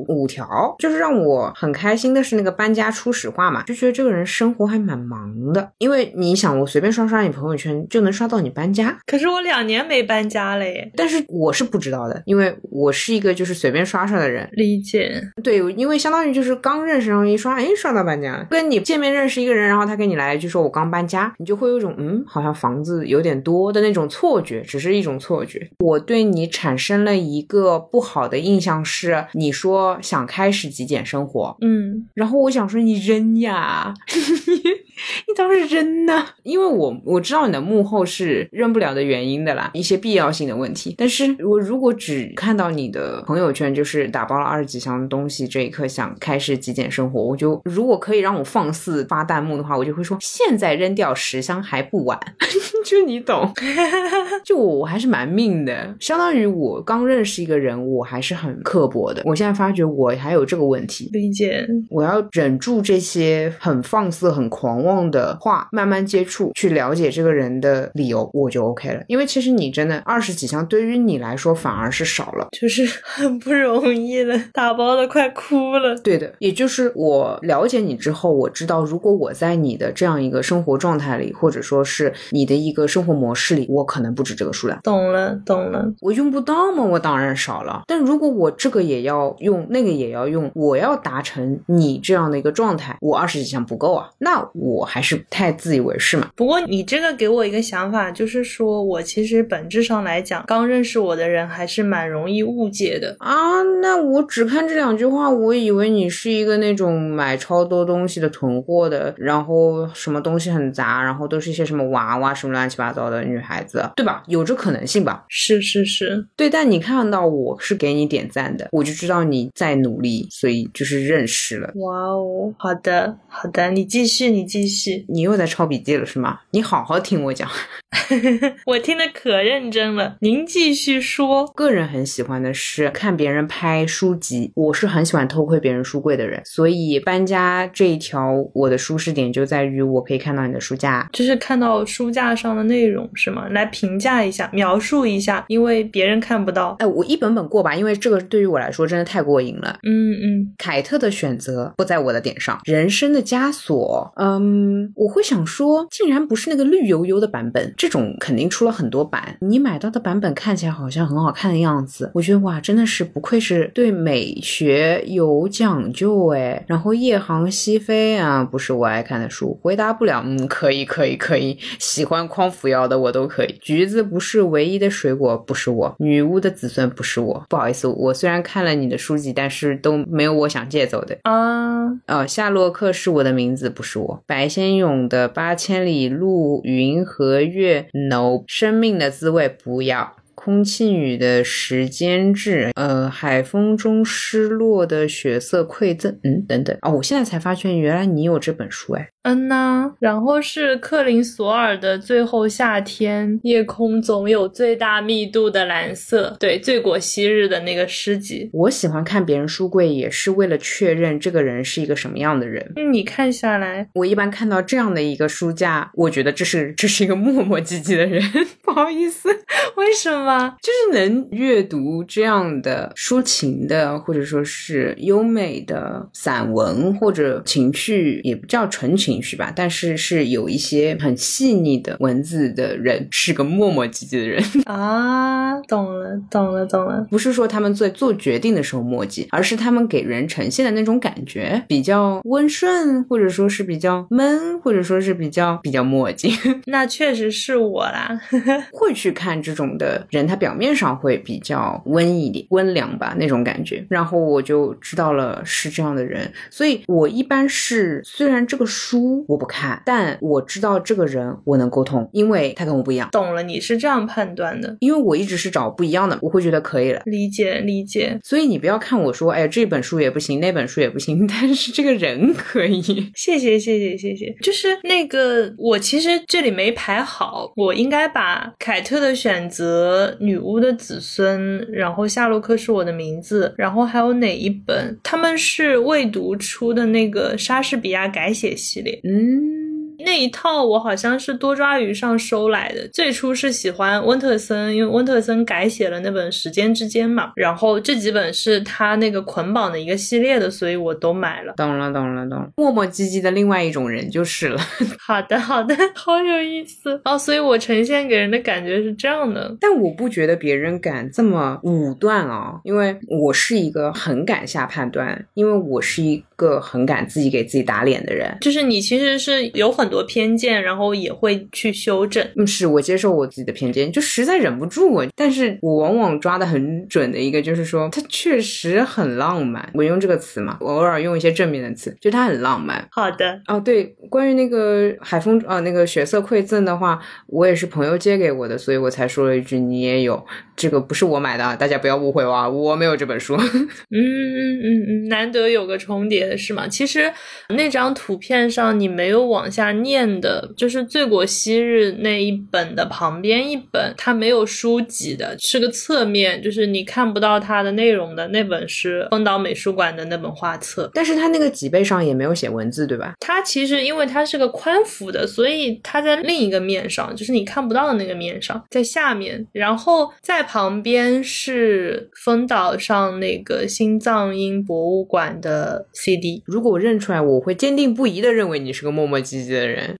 [0.08, 10.90] 五条，就是让我很开心的是那个搬家初始化嘛，就觉得这个人生活还蛮忙的，因为你想，我随便刷刷你朋友圈就能刷到你搬家，可是我两年没搬家了耶。
[10.96, 18.46] 但是我是不知道的，因为我是一个就是随便刷刷的人，理解，对，因为相当于就是刚认识，然后一刷，哎，刷到搬家了。
[18.50, 25.68] 跟你见面认识一个人，然后他跟你来一句说“我刚搬家”，你就会有一种嗯，好像房子有点多的那种错觉，只是一种错觉。
[25.78, 33.94] 我对你产生了一个不好的印象是，你说想开始极简生活，嗯，然后我想说你扔呀，
[35.28, 40.94] 你倒是扔呢，因为我我知道你的幕后是扔不了的原因的啦，一些必要性的问题。
[40.98, 52.18] 但是我如果只看到你的朋友圈，就是打包了二十几箱东西，这一刻想开始极简生活，我就如果可以让我放肆发弹幕的话，我就会说现在扔掉十箱还不晚，
[52.84, 53.52] 就你懂。
[54.44, 59.22] 就我还是蛮命的，相当于我刚认识一个人，我还是很刻薄的。
[59.24, 61.66] 我现在发觉我还有这个问题，理解。
[61.88, 69.02] 我要忍住这些很放肆、很狂妄的话，慢慢接触，去了解这个人的理由，我就 OK 了。
[69.06, 72.48] 因为其实你真的二十几项，对于你来说反而是少了。
[72.52, 75.94] 就是很不容易了，打包的快哭了。
[75.96, 84.80] 对的，也就是我了解你之后，我知道如果我在你的这样一个生活状态里，或者说是你的一个生活模式里，我可能不止这个数量。
[84.82, 85.92] 懂了，懂了。
[86.00, 87.82] 我用不到吗，我当然少了。
[87.86, 96.30] 但如果我这个也要用，那个也要用，我要达成你这样的一个状态，我二十几项不够啊，那我还是太自以为是嘛。
[96.36, 103.16] 不过你这个给我一个想法，就是说我其实本质上来讲，刚认识我的人还是蛮容易误解的。
[103.18, 114.22] 啊，那我只看这两句话，我以为你是一个那种买超多东西的囤货的，然后什么东西很杂，然后都是一些什么娃娃什么乱七八糟的女孩子，对吧？
[114.26, 115.24] 有这可能性吧？
[115.28, 121.72] 是是是，对，但你看到我是给你点赞的，我就知道你在努力，所以就是认识了。
[121.76, 124.69] 哇哦，好的好的，你继续你继续，
[125.08, 126.40] 你又在抄笔记了是吗？
[126.50, 127.48] 你好好听我讲。
[128.66, 131.46] 我听得可认真了，您继续说。
[131.54, 141.08] 个人很喜欢的是看别人拍书籍，我是很喜欢偷窥别人书柜的人，所以搬家这一条我的舒适点就在于我可以看到你的书架。
[141.12, 143.48] 就是看到书架上的内容是吗？
[143.50, 146.76] 来评价一下，描述一下，因为别人看不到。
[146.78, 149.78] 哎，我一本本过吧，因为这个对于我来说真的太过瘾了。
[149.82, 166.62] 嗯嗯，凯特的选择不在我的点上，人生的枷锁，嗯，我会想说，竟然不是那个绿油油的版本，这种肯定出了很多版，你买到的版本看起来好像很好看的样子，我觉得哇，真的是不愧是对美学有讲究哎。
[166.66, 173.54] 然后夜航西飞啊，不是我爱看的书，回答不了，嗯，可以可以可以，喜欢匡扶摇的我都可以。
[173.62, 181.16] 橘子不是唯一的水果，不是我，女巫的子孙不是我，不好意思，我虽然看了你的书籍，但是都没有我想借走的。
[181.22, 184.22] 啊，呃，夏洛克是我的名字，不是我。
[184.26, 190.16] 白先勇的《八千里路云和月》，no，生命的滋味不要。
[190.42, 208.48] 空气雨的时间制，呃，海风中失落的血色馈赠，嗯，等等哦，我现在才发现原来你有这本书哎，嗯呐，然后是克林索尔的《最后夏天》，夜空总有最大密度的蓝色，对，醉果昔日的那个诗集。
[208.54, 212.72] 我喜欢看别人书柜也是为了确认这个人是一个什么样的人。
[212.76, 218.22] 嗯，你看下来，我一般看到这样的一个书架，我觉得这是这是一个磨磨唧唧的人，
[218.64, 219.28] 不好意思，
[219.76, 220.29] 为什么？
[220.60, 234.42] 就是能阅读这样的抒情的，或者说是优美的散文或者情绪，也不叫纯情绪吧，但是是有一些很细腻的文字的人，是个磨磨唧唧的人。
[234.66, 237.06] 啊，懂了，懂了，懂了。
[237.10, 246.30] 不是说他们在做决定的时候磨叽，而是他们给人呈现的那种感觉比较温顺，或者说是比较闷，或者说是比较比较磨叽。
[246.66, 248.20] 那确实是我啦。
[248.72, 253.84] 会去看这种的人，他表面上会比较温一点、温良吧那种感觉。
[253.88, 263.08] 然后我就知道了是这样的人，所以我一般是虽然这个书我不看，但我知道这个人我能沟通，因为他跟我不一样。
[263.10, 267.02] 懂了，你是这样判断的，因为我一直是找不一样的，我会觉得可以了。
[267.04, 268.18] 理解理解。
[268.22, 272.82] 所以你不要看我说，哎，这本书也不行，那本书也不行， 但是这个人可以。
[273.14, 274.34] 谢谢谢谢谢谢。
[274.40, 284.98] 就是那个，我其实这里没排好，我应该把凯特的选择、女巫的子孙，然后夏洛克是我的名字，然后还有哪一本？
[285.02, 289.00] 他们是未读出的那个莎士比亚改写系列。
[289.04, 289.69] 嗯。
[290.04, 301.52] 那一套我好像是多抓鱼上收来的，最初是喜欢温特森，因为温特森改写了那本《时间之间》嘛，然后这几本是他那个捆绑的一个系列的，所以我都买了。
[301.56, 302.48] 懂了，懂了，懂了。
[302.56, 304.60] 磨磨唧唧的另外一种人就是了。
[304.98, 307.18] 好的，好的，好有意思哦。
[307.18, 318.36] 所以我呈现给人的感觉是这样的，但我不觉得别人敢这么武断啊，因为我是一个很敢下判断，因为我是一个很敢自己给自己打脸的人。
[318.40, 322.26] 就是你其实是有很多偏见，然后也会去修正。
[322.36, 329.68] 嗯，是我接受我自己的偏见，就实在忍不住我，但是我往往抓的很准的一个就是说，它确实很浪漫。
[329.74, 332.86] 我用这个词嘛，我偶尔用一些正面的词，就它很浪漫。
[332.92, 340.24] 好的，哦，对，关于那个海风啊，那个血色馈赠的话，我也是朋友借给我的，所以我才说了一句你也有。
[340.56, 343.34] 这个不是我买的，大家不要误会哇，我没有这本书。
[343.90, 346.68] 嗯嗯嗯嗯，难得有个重叠是吗？
[346.68, 347.10] 其实
[347.48, 363.14] 那张图片上你没有往下念的，就是《醉果昔日》那一本的旁边一本，它没有书籍的，是个侧面，就是你看不到它的内容的那本是丰岛美术馆的那本画册，但是它那个脊背上也没有写文字，对吧？
[363.20, 370.40] 它其实因为它是个宽幅的，所以它在另一个面上，就是你看不到的那个面上，在下面，然后在。
[370.50, 376.42] 旁边是丰岛上那个心脏音博物馆的 CD。
[376.44, 379.94] 如果我认出来，我会坚定不移的认为你是个磨磨唧唧的人。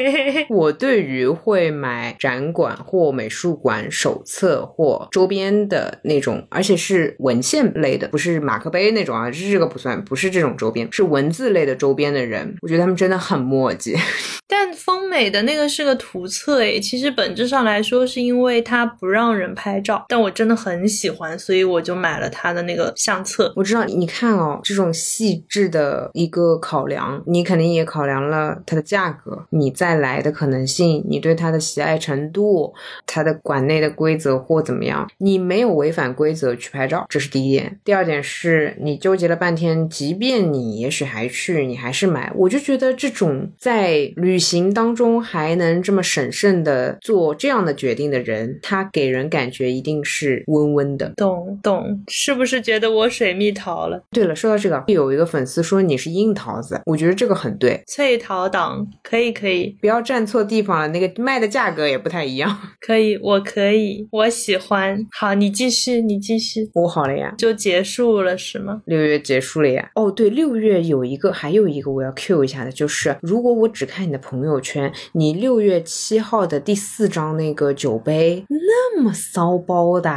[0.50, 13.96] 我对于会买展馆或美术馆手册或周边的那种，而且是文献类的，不是马克杯那种啊，这个不算，不是这种周边，是文字类的周边的人，我觉得他们真的很墨迹。
[14.48, 20.04] 但丰美的那个是个图册诶，其实本质上来说是因为它不让人拍照。
[20.08, 23.52] 但我真的很喜欢，所以我就买了它的那个相册。
[23.56, 32.74] 我知道，你看哦，这种细致的一个考量，你肯定也考量了它的价格，你再来的可能性，你对它的喜爱程度，
[33.06, 37.80] 它的馆内的规则或怎么样，你没有违反规则去拍照，这是第一点。
[37.82, 49.86] 第二点是你纠结了半天，即便你也许还去，你还是买，我就觉得这种在旅行当中还能这么审慎的做这样的决定的人，他给人感觉一。
[49.86, 54.02] 定是温温的，懂懂，是不是觉得我水蜜桃了？
[54.10, 62.58] 对了，说到这个，有一个粉丝说你是硬桃子，我觉得这个很对，脆桃党可以可以，不要站错地方了，那个卖的价格也不太一样。
[62.80, 65.06] 可以，我可以，我喜欢。
[65.12, 66.68] 好，你继续，你继续。
[66.74, 68.82] 我好了呀，就结束了是吗？
[68.86, 69.90] 六月结束了呀。
[69.94, 79.76] 哦，对，六月有一个，还有一个我要 Q 一下的，就是如果我只看你的朋友圈，你六月七号的第四张那个酒杯那么骚包。
[80.00, 80.10] 的，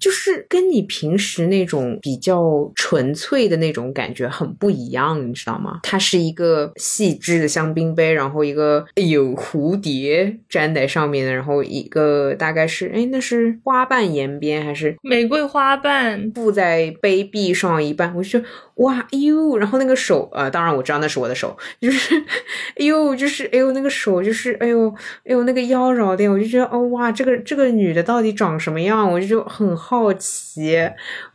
[0.00, 5.80] 就是跟你平时那种比较纯粹的那种感觉很不一样，你知道吗？
[5.82, 18.14] 它是一个细致的香槟杯，然后一个有蝴蝶粘在上面的，然后一个大概是哎，那是花瓣沿边还是玫瑰花瓣布在杯壁上一半？
[18.14, 18.40] 我就
[18.76, 22.14] 哇，哎呦，然后那个手，呃，当然我知道那是我的手，就是
[22.78, 24.88] 哎呦，就是哎呦，那个手就是哎呦，
[25.24, 29.10] 哎呦，那个妖娆的，我就觉得哦哇，这个这个女的到底长什么样？
[29.10, 30.78] 我就很好奇。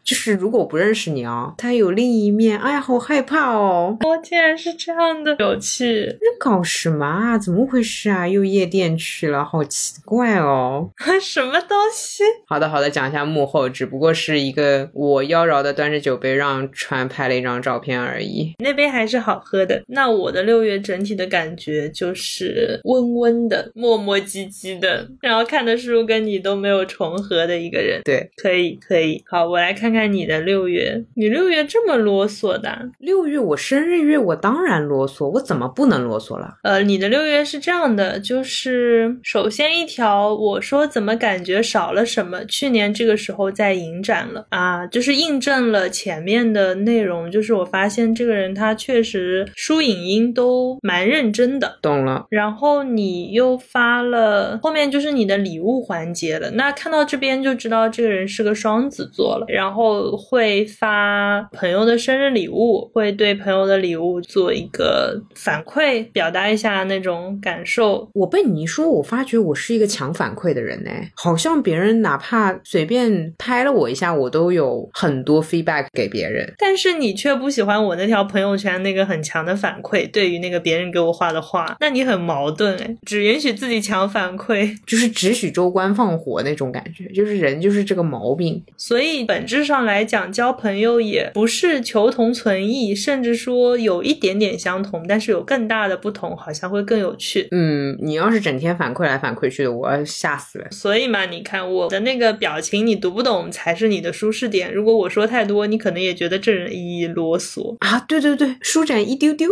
[0.08, 3.98] 就是如果我不认识你啊，他有另一面，哎呀，好害怕哦！
[4.06, 6.06] 我竟然是这样的，有趣！
[6.22, 7.38] 你搞什么啊？
[7.38, 8.26] 怎么回事啊？
[8.26, 10.90] 又夜店去了，好奇怪哦！
[11.22, 12.24] 什么东西？
[12.48, 18.54] 好的，好的，讲一下幕后，只不过是一个我妖娆的端着酒杯让川拍了一张照片而已。
[18.60, 19.84] 那杯还是好喝的。
[19.88, 28.00] 那我的六月整体的感觉就是温温的、磨磨唧唧的，然后看的书跟你都没有重合的一个人。
[28.06, 29.22] 对，可以，可以。
[29.28, 29.97] 好，我来看看。
[29.98, 32.90] 看你的六月，你六月这么啰嗦的？
[33.00, 36.58] 六月我生日月，我当然啰嗦，我怎么不能啰嗦了？
[36.62, 42.46] 呃，你的六月是这样的，就是首先一条，我说怎么感觉少了什么？
[42.46, 51.80] 去年这个时候在影展了啊，就是印证了前面的内容，就是我发现这个人他确实书影音都蛮认真的。
[51.82, 52.26] 懂了了。
[52.30, 56.52] 然后你又发了，后面就是你的礼物环节了。
[56.52, 59.46] 那看到这边就知道这个人是个双子座了。
[59.48, 59.87] 然后
[60.18, 68.10] 会发朋友的生日礼物，会对朋友的礼物做一个反馈，表达一下那种感受。
[68.14, 76.54] 我被你一说，我发觉我是一个强反馈的人呢，好像别人哪怕随便拍了我一下，我都有很多 feedback 给别人。
[76.58, 88.64] 但是你却不喜欢我那条朋友圈那个很强的反馈，对于那个别人给我画的画，那你很矛盾哎，只允许自己强反馈，就是只许州官放火那种感觉，就是人就是这个毛病。
[88.76, 97.48] 所以本质上来讲，交朋友也不是求同存异，甚至说有一点点相同，但是有更大的不同，好像会更有趣。
[97.52, 100.68] 嗯，你要是整天反馈来反馈去的，我要吓死了。
[100.72, 104.74] 所以嘛，你看我的那个表情，你读不懂才是你的舒适点。
[104.74, 108.00] 如果我说太多，你可能也觉得这人一一啰嗦啊。
[108.08, 109.52] 对对对，舒展一丢丢，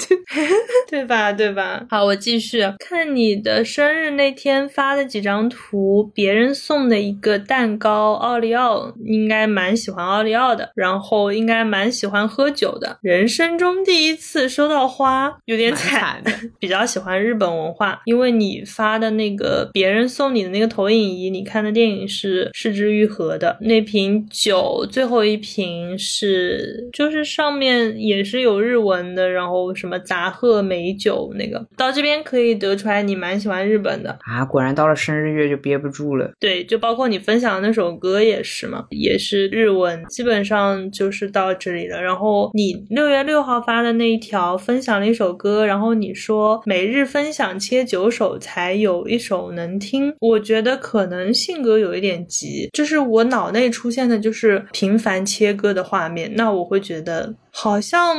[0.88, 1.30] 对吧？
[1.30, 1.84] 对吧？
[1.90, 12.98] 好，我继续看你的生日那天发的几张图，别人送的一个蛋糕，奥利奥应该蛮喜欢奥利奥的，然后应该蛮喜欢喝酒的。
[13.02, 16.22] 人生中第一次收到花，有点惨。
[16.58, 31.64] 比较喜欢日本文化，因为你发的那个别人送你的那个投影仪，你看的电影是《失之愈合》的那瓶酒，最后一瓶是就是上面也是有日文的，然后什么杂贺美酒那个。
[31.76, 34.44] 到这边可以得出来，你蛮喜欢日本的啊！
[34.44, 36.30] 果然到了生日月就憋不住了。
[36.38, 42.02] 对，就包括你分享的那首歌也是嘛，也是是日文，基本上就是到这里了。
[42.02, 50.12] 然后你六月六号发的那一条分享了一首歌，然后你说每日分享切九首才有一首能听。
[50.20, 58.16] 我觉得可能性格有一点急，就是我脑内出现的就是频繁切割的画面，那我会觉得好像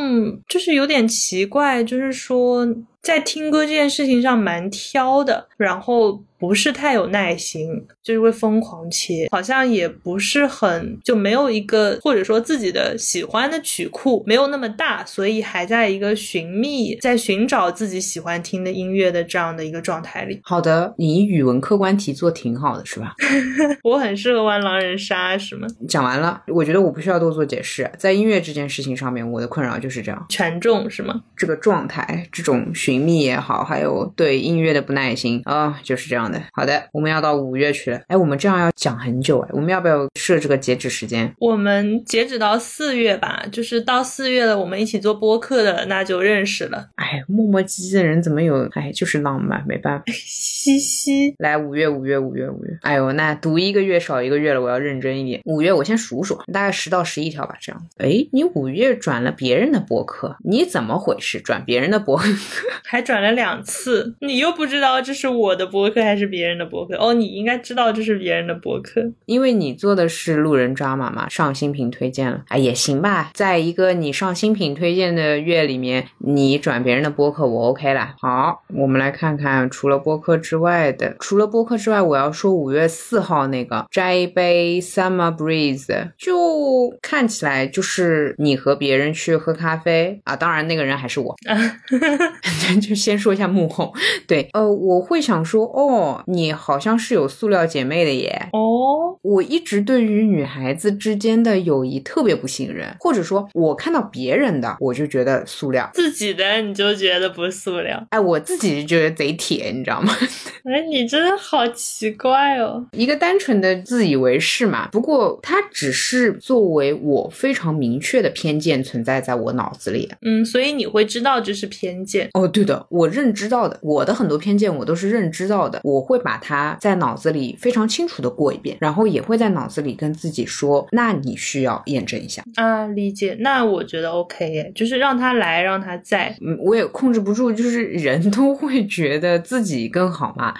[0.47, 2.67] 就是有点奇怪，就是说。
[3.03, 7.67] 在听歌这件事情上蛮挑的，然后不是太有耐心，
[8.01, 20.39] 就是会疯狂切，好像也不是很就没有一个或者说自己的喜欢的曲库没有那么大，所以还在一个寻觅，在寻找自己喜欢听的音乐的这样的一个状态里。
[20.41, 23.13] 好的，你语文客观题做挺好的，是吧？
[23.84, 25.67] 我很适合玩狼人杀，是吗？
[25.89, 31.21] 讲完了，我觉得我不需要多做解释，在音乐这件事情上面，我的困扰就是这样，权重是吗？
[31.38, 33.03] 这个状态，这种寻。
[33.03, 36.41] 觅也好，还有对音乐的不耐心啊，就是这样的。
[36.53, 37.99] 好的，我们要到五月去了。
[38.07, 41.30] 哎，我们这样要讲很久哎，我们要不要设这个截止时间？
[41.39, 46.88] 我们截止到四月吧，就是到四月了，我们一起做播客的，那就认识了。
[46.95, 48.65] 哎，磨磨唧唧的人怎么有？
[48.69, 50.05] 哎，就是浪漫，没办法。
[50.15, 52.78] 嘻嘻，来五月，五月，五月，五月。
[52.84, 55.41] 哎呦，那读一个月少一个月了，我要认真一点。
[55.43, 57.86] 五月，我先数数，大概十到十一条吧，这样。
[57.97, 61.41] 哎，你五月转了别人的博客，你怎么回事？
[61.41, 62.26] 转别人的博客？
[62.86, 67.14] 还转了两次，你又不知道这是我的博客还是别人的博客哦？
[67.14, 78.14] 你应该知道这是别人的博客，因为你做的是路人抓马嘛，上新品推荐了，哎也行吧，在一个你上新品推荐的月里面，你转别人的博客我 OK 了。
[78.20, 91.35] 好，我们来看看除了播客之外的，除了播客之外，我要说五月四号那个摘一杯 Summer Breeze，就看起来就是你和别人去喝咖啡啊，当然那个人还是我。
[92.81, 93.93] 就先说一下幕后，
[94.27, 98.49] 对，呃，我会想说，哦，你好像是有塑料姐妹的耶。
[98.51, 108.03] 哦，我一直对于女孩子之间的友谊特别不信任，或者说，我看到别人的，我就觉得塑料，自己的你就觉得不塑料。
[108.09, 110.13] 哎，我自己就觉得贼铁，你知道吗？
[110.65, 114.89] 哎，你真的好奇怪哦，一个单纯的自以为是嘛。
[114.91, 120.11] 不过，它只是作为我非常明确的偏见存在在我脑子里。
[120.23, 122.29] 嗯，所以你会知道这是偏见。
[122.33, 133.37] 哦，对的，我认知到的，我的很多偏见我都是认知到的，我会把它在脑子里非常清楚的过一遍，然后也会在脑子里跟自己说，那你需要验证一下啊，理解。
[133.39, 140.53] 那我觉得 OK 耶，就是让他来，让他在，嗯，我也控制不住，就是人都会觉得自己更好嘛。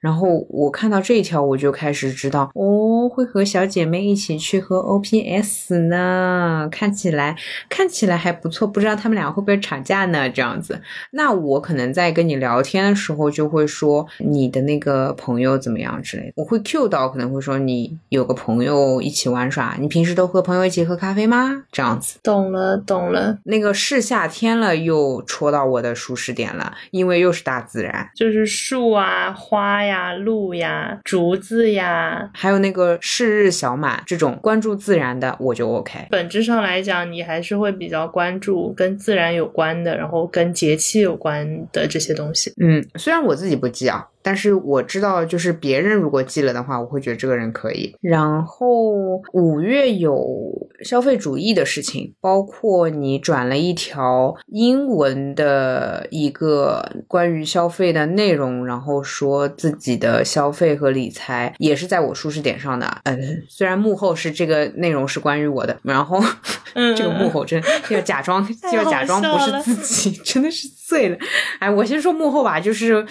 [0.00, 7.36] 然后我看到这一条，我就开始知道哦，会和小姐妹一起去喝 OPS 呢，看起来
[7.68, 10.28] 看起来还不错，不知道他们俩会不会吵架呢？
[10.30, 10.80] 这样子，
[11.10, 19.76] 那我可能在跟你聊天的时候就会说你的那个朋友怎么样之类的，我会 Q 到，可能会说你有个朋友一起玩耍。
[19.80, 21.64] 你平时都和朋友一起喝咖啡吗？
[21.72, 22.18] 这样子。
[22.22, 23.38] 懂了，懂了。
[23.44, 36.06] 那个是夏天了，又戳到我的舒适点了，因为又是大自然，就是树啊、花呀、路呀、鹿呀竹子呀，还有那个是日小满这种关注自然的，我就 OK。
[36.10, 42.52] 本质上来讲，你还是会比较关注跟自然有关的，然后跟节气有关的这些东西。
[42.60, 44.06] 嗯，虽然我自己不记啊。
[44.28, 47.96] 但是我知道，就是别人如果记了的话，我会觉得这个人可以。
[48.02, 48.92] 然后
[49.32, 50.22] 五月有
[50.84, 63.00] 消费主义的事情，包括你转了一条英文的一个关于消费的内容，然后说自己的消费和理财也是在我舒适点上的。
[63.04, 63.18] 嗯，
[63.48, 66.20] 虽然幕后是这个内容是关于我的，然后
[66.94, 71.16] 这个幕后真要假装要假装不是自己，真的是醉了。
[71.60, 73.06] 哎，我先说幕后吧，就是。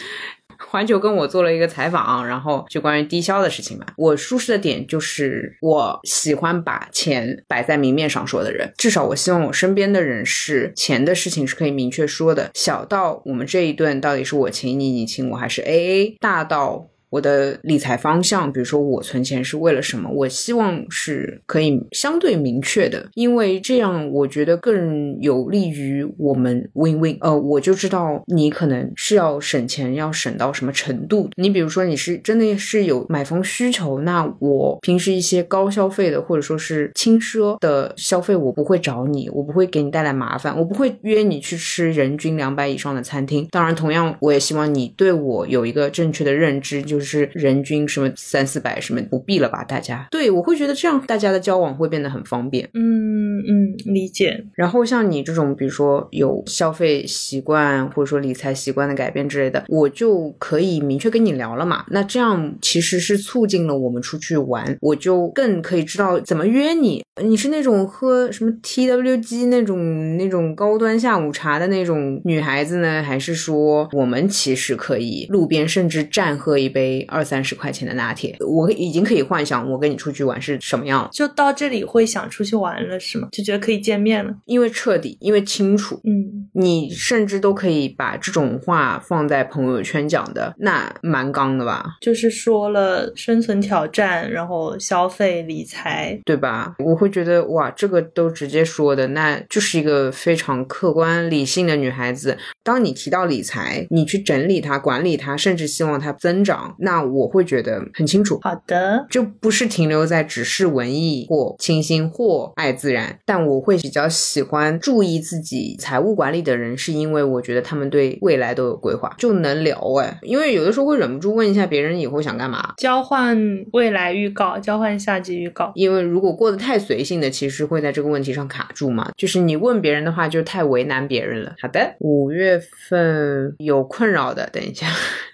[0.60, 3.86] 环球跟我做了一个采访，然后就关于低消的事情嘛。
[3.95, 12.51] 我舒适的点就是我喜欢把钱摆在明面上说的人，至少我希望我身边的人是钱的事情是可以明确说的。
[12.53, 16.88] 小到我们这一顿到底是我请你，你请我还是 A A，大到。
[17.10, 20.10] 我的理财方向，比如说我存钱是为了什么？
[20.10, 27.18] 我希望是可以相对明确的，因为这样我觉得更有利于我们 win win。
[27.22, 31.30] 呃，我就知道你可能是要省钱，要省到什么程度。
[31.38, 43.47] 你比如说你是真的是有买房需求，那我平时一些高消费的或者说是轻奢的消费，我不会找你，我不会给你带来麻烦，我不会约你去吃人均两百以上的餐厅。
[43.49, 46.97] 当然，同样我也希望你对我有一个正确的认知，就。
[46.97, 49.64] 是是人均什么三四百什么不必了吧？
[49.64, 52.68] 大家对我会觉得这样大家的交往会变得很方便。
[52.74, 54.43] 嗯嗯，理解。
[54.53, 61.86] 然后像你这种，比如说有消费习惯或者说理财习惯的改变之类的，我就可以明确跟你聊了嘛。
[61.89, 67.03] 那这样其实是促进了我们出去玩，我就更可以知道怎么约你。
[67.22, 77.06] 你是那种喝什么 T W G 那种那种高端下午茶的那种女孩子呢，还是说我们其实可以路边甚至站喝一杯？
[77.07, 81.10] 二三十块钱的拿铁，我已经可以幻想我跟你出去玩是什么样了。
[81.11, 83.27] 就到这里会想出去玩了，是吗？
[83.31, 85.99] 就觉得可以见面了，因为彻底，因为清楚。
[86.03, 91.98] 嗯，你甚至都可以把这种话放在朋友圈讲的，那蛮刚的吧？
[92.02, 96.76] 就是说了生存挑战，然后消费理财，对吧？
[96.80, 102.38] 我会觉得哇，这个都直接说的，那就是一个非常客观理性的女孩子。
[102.63, 106.75] 当你提到理财，你去整理它、管理它，甚至希望它增长。
[106.79, 123.38] 那我会觉得很清楚，好的，就不是停留在只是文艺或清新或爱自然，但我会比较喜欢注意自己财务管理的人，是因为我觉得他们对未来都有规划，就能聊哎，因为有的时候会忍不住问一下别人以后想干嘛，交换
[123.73, 131.56] 未来预告，交换下季预告，因为如果过得太随随性的，其实会在这个问题上卡住嘛，就是你问别人的话就太为难别人了。
[131.61, 132.60] 好的，五月
[132.90, 134.88] 份有困扰的，等一下，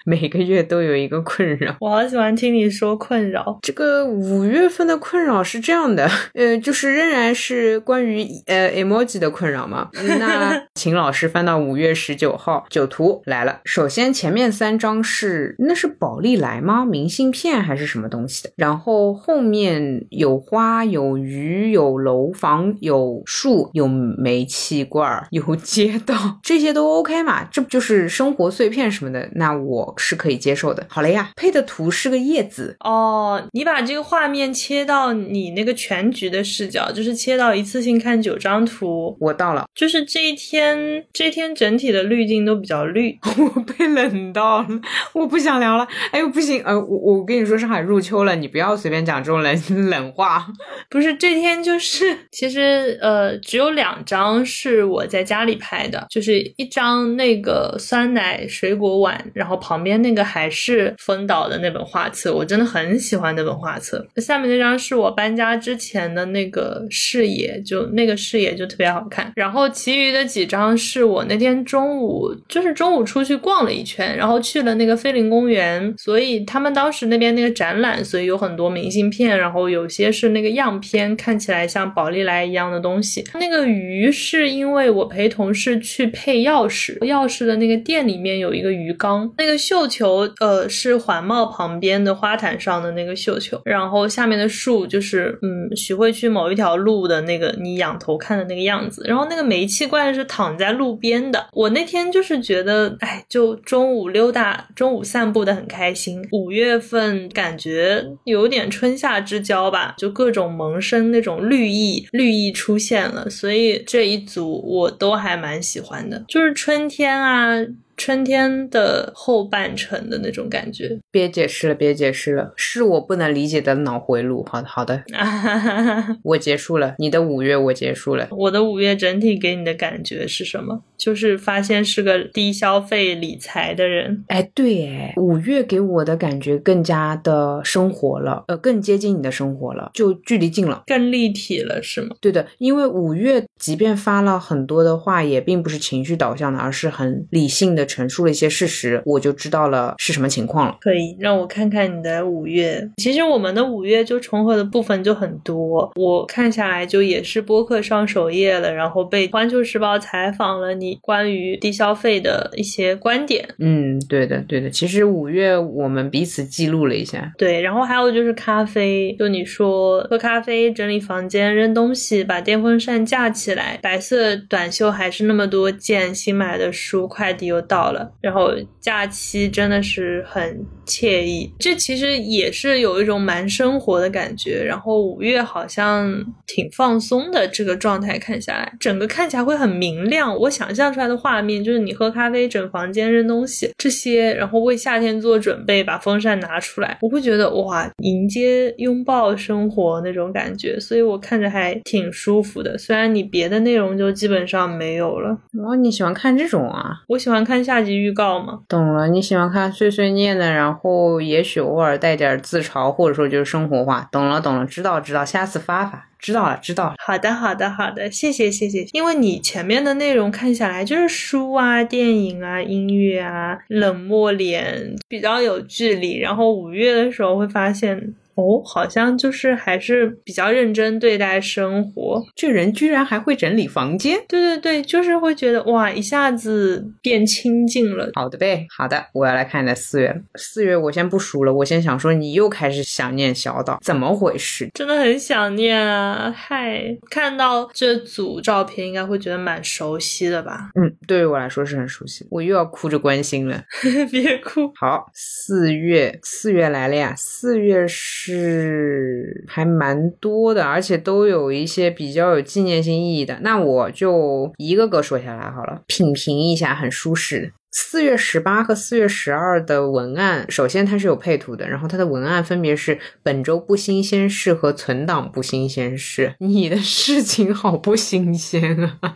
[0.06, 1.24] 每个月都有一个。
[1.24, 3.58] 困扰，我好喜欢听你说困扰。
[3.62, 9.90] 这个五月份的困扰是这样的，呃，就是仍然是关于呃 emoji 的困扰嘛。
[10.20, 13.62] 那 请老师翻到五月十九号，九图来了。
[13.64, 16.84] 首先前面三张是那是宝丽来吗？
[16.86, 18.52] 明信片还是什么东西的？
[18.58, 27.46] 然后后面有花、有鱼、有楼房、有树、有煤气罐、有街道，这些都 OK 嘛？
[27.46, 29.30] 这不就是生活碎片什么的？
[29.36, 30.86] 那我是可以接受的。
[30.90, 31.14] 好了。
[31.14, 33.48] 呀，配的图是个叶子哦。
[33.52, 39.16] 你把这个画面切到你那个全局的视角，就是切到一次性看九张图。
[39.20, 43.16] 我到了，就是这一天，这天整体的滤镜都比较绿。
[43.38, 44.68] 我被冷到了，
[45.14, 45.88] 我不想聊了。
[46.10, 49.62] 哎呦，不行，呃，我我跟你说，上海入秋了，你不要随便讲这种冷
[49.92, 50.48] 冷话。
[50.90, 60.94] 不是，这天就是，其实呃，只有两张是我在家里拍的，就是一张那个酸奶水果碗，然后旁边那个还是。
[61.00, 64.06] 丰岛的那本画册，我真的很喜欢那本画册。
[64.18, 69.32] 下面那张是我搬家之前的那个视野，就那个视野就特别好看。
[69.36, 83.24] 然后其余的几张是我那天中午，就是中午出去逛了一圈，然后去了那个菲林公园，所以他们当时那边那个展览，所以有很多明信片，然后有些是那个样片，看起来像宝丽来一样的东西。
[83.34, 101.48] 那个鱼是因为我陪同事去配钥匙，钥匙的那个店里面有一个鱼缸，那个绣球，呃，是环帽旁边的花坛上的那个绣球，然后下面的树就是嗯，徐汇区某一条路的那个你仰头看的那个样子，然后那个煤气罐是躺在路边的。
[101.54, 106.24] 我那天就是觉得，哎，就中午溜达，中午散步的很开心。
[106.32, 117.56] 五月份感觉有点春夏之交吧，就各种萌生那种绿意，绿意出现了，所以这一组我都还蛮喜欢的，就是春天啊。
[117.96, 124.44] 春天的后半程的那种感觉，别解释了，别解释了，是我不能理解的脑回路。
[124.46, 125.04] 好的，好的，
[126.24, 128.28] 我结束了，你的五月我结束了。
[128.32, 130.82] 我的五月整体给你的感觉是什么？
[130.98, 134.24] 就是发现是个低消费理财的人。
[134.28, 142.16] 哎，对，哎，五月给我的感觉更加的生活了，呃，更接近你的生活了，就距离近了，更立体了，是吗？
[142.20, 147.83] 对的，因为五月即便发了很多的话，也并不是情绪导向的，而是很理性的。
[147.86, 150.78] 陈述了一些事实，我就知道了是什么情况了。
[150.82, 152.90] 可以让我看看你的五月。
[152.98, 163.48] 其实我们的五月就重合的部分就很多，我看下来就也是播客上首页了，然后被环球时报采访了你关于低消费的一些观点。
[163.60, 164.70] 嗯，对的，对的。
[164.70, 167.32] 其实五月我们彼此记录了一下。
[167.38, 177.73] 对，然后还有就是咖啡，就你说喝咖啡、整理房间、扔东西、把电风扇架起来，白色短袖还是那么多件，新买的书快递又到。
[177.74, 184.64] 到了，然后假期真的是很惬意，这其实也是有一种蛮生活的感觉。
[184.64, 186.08] 然后五月好像
[186.46, 190.38] 挺放松的，这个状态看下来，整个看起来会很明亮。
[190.42, 200.80] 我想象出来的画面就是你喝咖啡、整房间、扔东西这些，然后为夏天做准备，把风扇拿出来，我会觉得哇，迎接拥抱生活那种感觉。
[200.80, 202.78] 所以我看着还挺舒服的。
[202.78, 205.36] 虽然你别的内容就基本上没有了。
[205.66, 207.02] 哦，你喜欢看这种啊？
[207.08, 207.63] 我喜欢看。
[207.64, 208.60] 下集预告吗？
[208.68, 214.08] 懂了，你喜欢看碎碎念的，然后也许偶尔带点自嘲，或者说就是生活化。
[214.12, 216.08] 懂了，懂了，知道，知道，下次发发。
[216.20, 216.96] 知道了，知道了。
[217.04, 218.86] 好的，好的，好的，谢谢，谢谢。
[218.94, 226.18] 因为你前面的内容看下来就是书啊、电影啊、音乐啊，冷漠脸比较有距离。
[226.18, 228.14] 然后五月的时候会发现。
[228.36, 232.24] 哦，好像就是还是比较认真对待生活。
[232.36, 234.18] 这人居然还会整理房间？
[234.28, 238.10] 对对对，就是会觉得哇，一下子变清静了。
[238.16, 240.22] 好的呗，好的，我要来看你的四月。
[240.36, 244.70] 四月我先不数了，我先想说你又开始想念小岛，怎么回事？
[244.74, 246.34] 真的很想念啊！
[246.36, 250.72] 嗨，看到这组照片，应该会觉得蛮熟悉的吧？
[250.74, 252.26] 嗯，对于我来说是很熟悉。
[252.32, 253.64] 我又要哭着关心了，
[254.10, 254.72] 别哭。
[254.76, 257.14] 好，四月，四月来了呀！
[257.16, 258.23] 四月是。
[258.26, 263.38] 是还蛮多的，而且都有一些比较有纪念性意义的。
[263.42, 267.52] 那我就一个个说下来好了，品评一下，很舒适。
[267.76, 276.36] 四月十八和四月十二的文案，首先它是有配图的，然后它的文案分别是本周不新鲜事和存档不新鲜事。
[276.40, 279.14] 你的事情好不新鲜啊！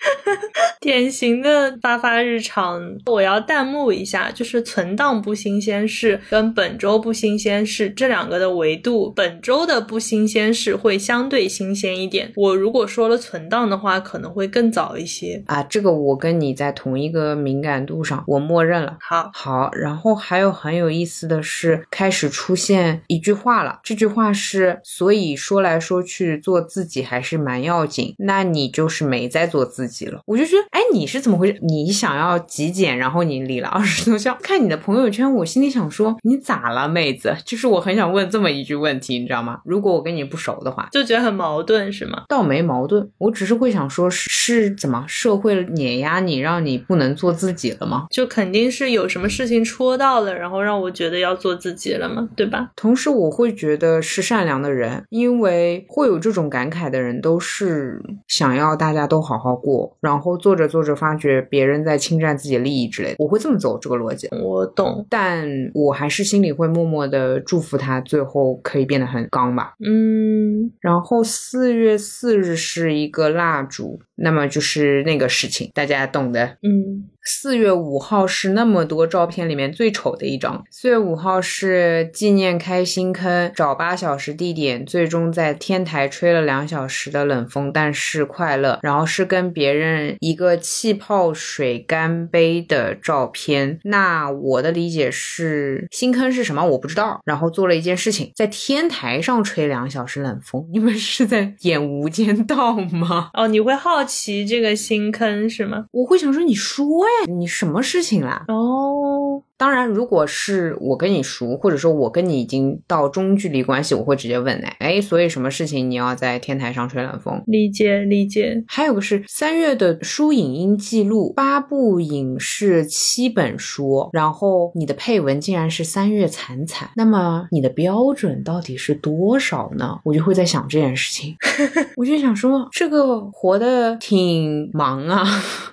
[0.88, 12.31] 典型的发发日常，我要弹幕一下，就是存档不新鲜事跟本周不新鲜事这两个的维度，本周的不新鲜事会相对新鲜一点。
[12.38, 15.61] 我如果说了存档的话，可能会更早一些啊。
[15.61, 18.95] 这个我跟你在同一个敏感度上，我默认了。
[19.01, 19.69] 好，好。
[19.73, 28.15] 然后还有很有意思的是，开始出现一句话了，这句话是，所以说来说去做自己还是蛮要紧。
[28.19, 30.77] 那你就是没在做自己了，我就觉得。
[30.78, 31.58] 哎，你是怎么回事？
[31.64, 34.38] 你想要极简，然后你理了二十多箱。
[34.44, 37.36] 看你的朋友圈，我心里想说，你咋了，妹子？
[37.44, 39.60] 就是我很想问这么一句问题，你知道吗？
[39.66, 42.26] 如果我跟你不熟的话，就觉得很矛盾，是吗？
[42.30, 48.06] 倒没矛盾，我只是会想说，是怎么社会碾压你，让你不能做自己了吗？
[48.12, 52.30] 就肯定是有什么事情戳到了，然后让我觉得要做自己了吗？
[52.36, 52.70] 对吧？
[52.76, 60.56] 同时，我会觉得是善良的人，因为会有这种感慨的人，都是想要大家都好好过，然后做。
[60.57, 64.27] 着做着发觉别人在侵占自己的利益之类的，我会这么走这个逻辑。
[64.43, 69.75] 我懂，但我还是心里会默默的祝福他，最后可以变得很刚吧。
[69.79, 76.57] 嗯，然后四月四日是一个蜡烛，那么就是那个事情，大家懂的。
[76.63, 77.07] 嗯。
[77.30, 80.64] 四月五号是那么多照片里面最丑的一张。
[80.72, 88.80] 四月五号是纪念开新坑，找八小时地点，最终在天台吹了两小时的冷风，但是快乐。
[88.82, 93.78] 然后是跟别人一个气泡水干杯的照片。
[93.84, 96.66] 那我的理解是新坑是什么？
[96.66, 97.20] 我不知道。
[97.26, 100.66] 然后做了一件事情，在天台上吹两小时冷风。
[100.72, 103.32] 你们是在演无间道吗？
[103.34, 105.88] 哦，你会好奇这个新坑是吗？
[105.91, 107.16] 我会想说，你说呀。
[107.26, 108.45] 你什么事情啦？
[108.48, 117.41] 哦，当然，如果是我跟你熟，或者说我跟你已经到中距离关系，我会直接问哎，哎，所以什么事情你要在天台上吹冷风？
[117.48, 118.64] 理解理解。
[118.68, 129.99] 还有个是三月的书影音记录，八部影视七本书，然后你的配文竟然是三月惨惨，那么你的标准到底是多少呢？
[130.03, 131.35] 我就会在想这件事情，
[131.98, 135.26] 我就想说这个活的挺忙啊。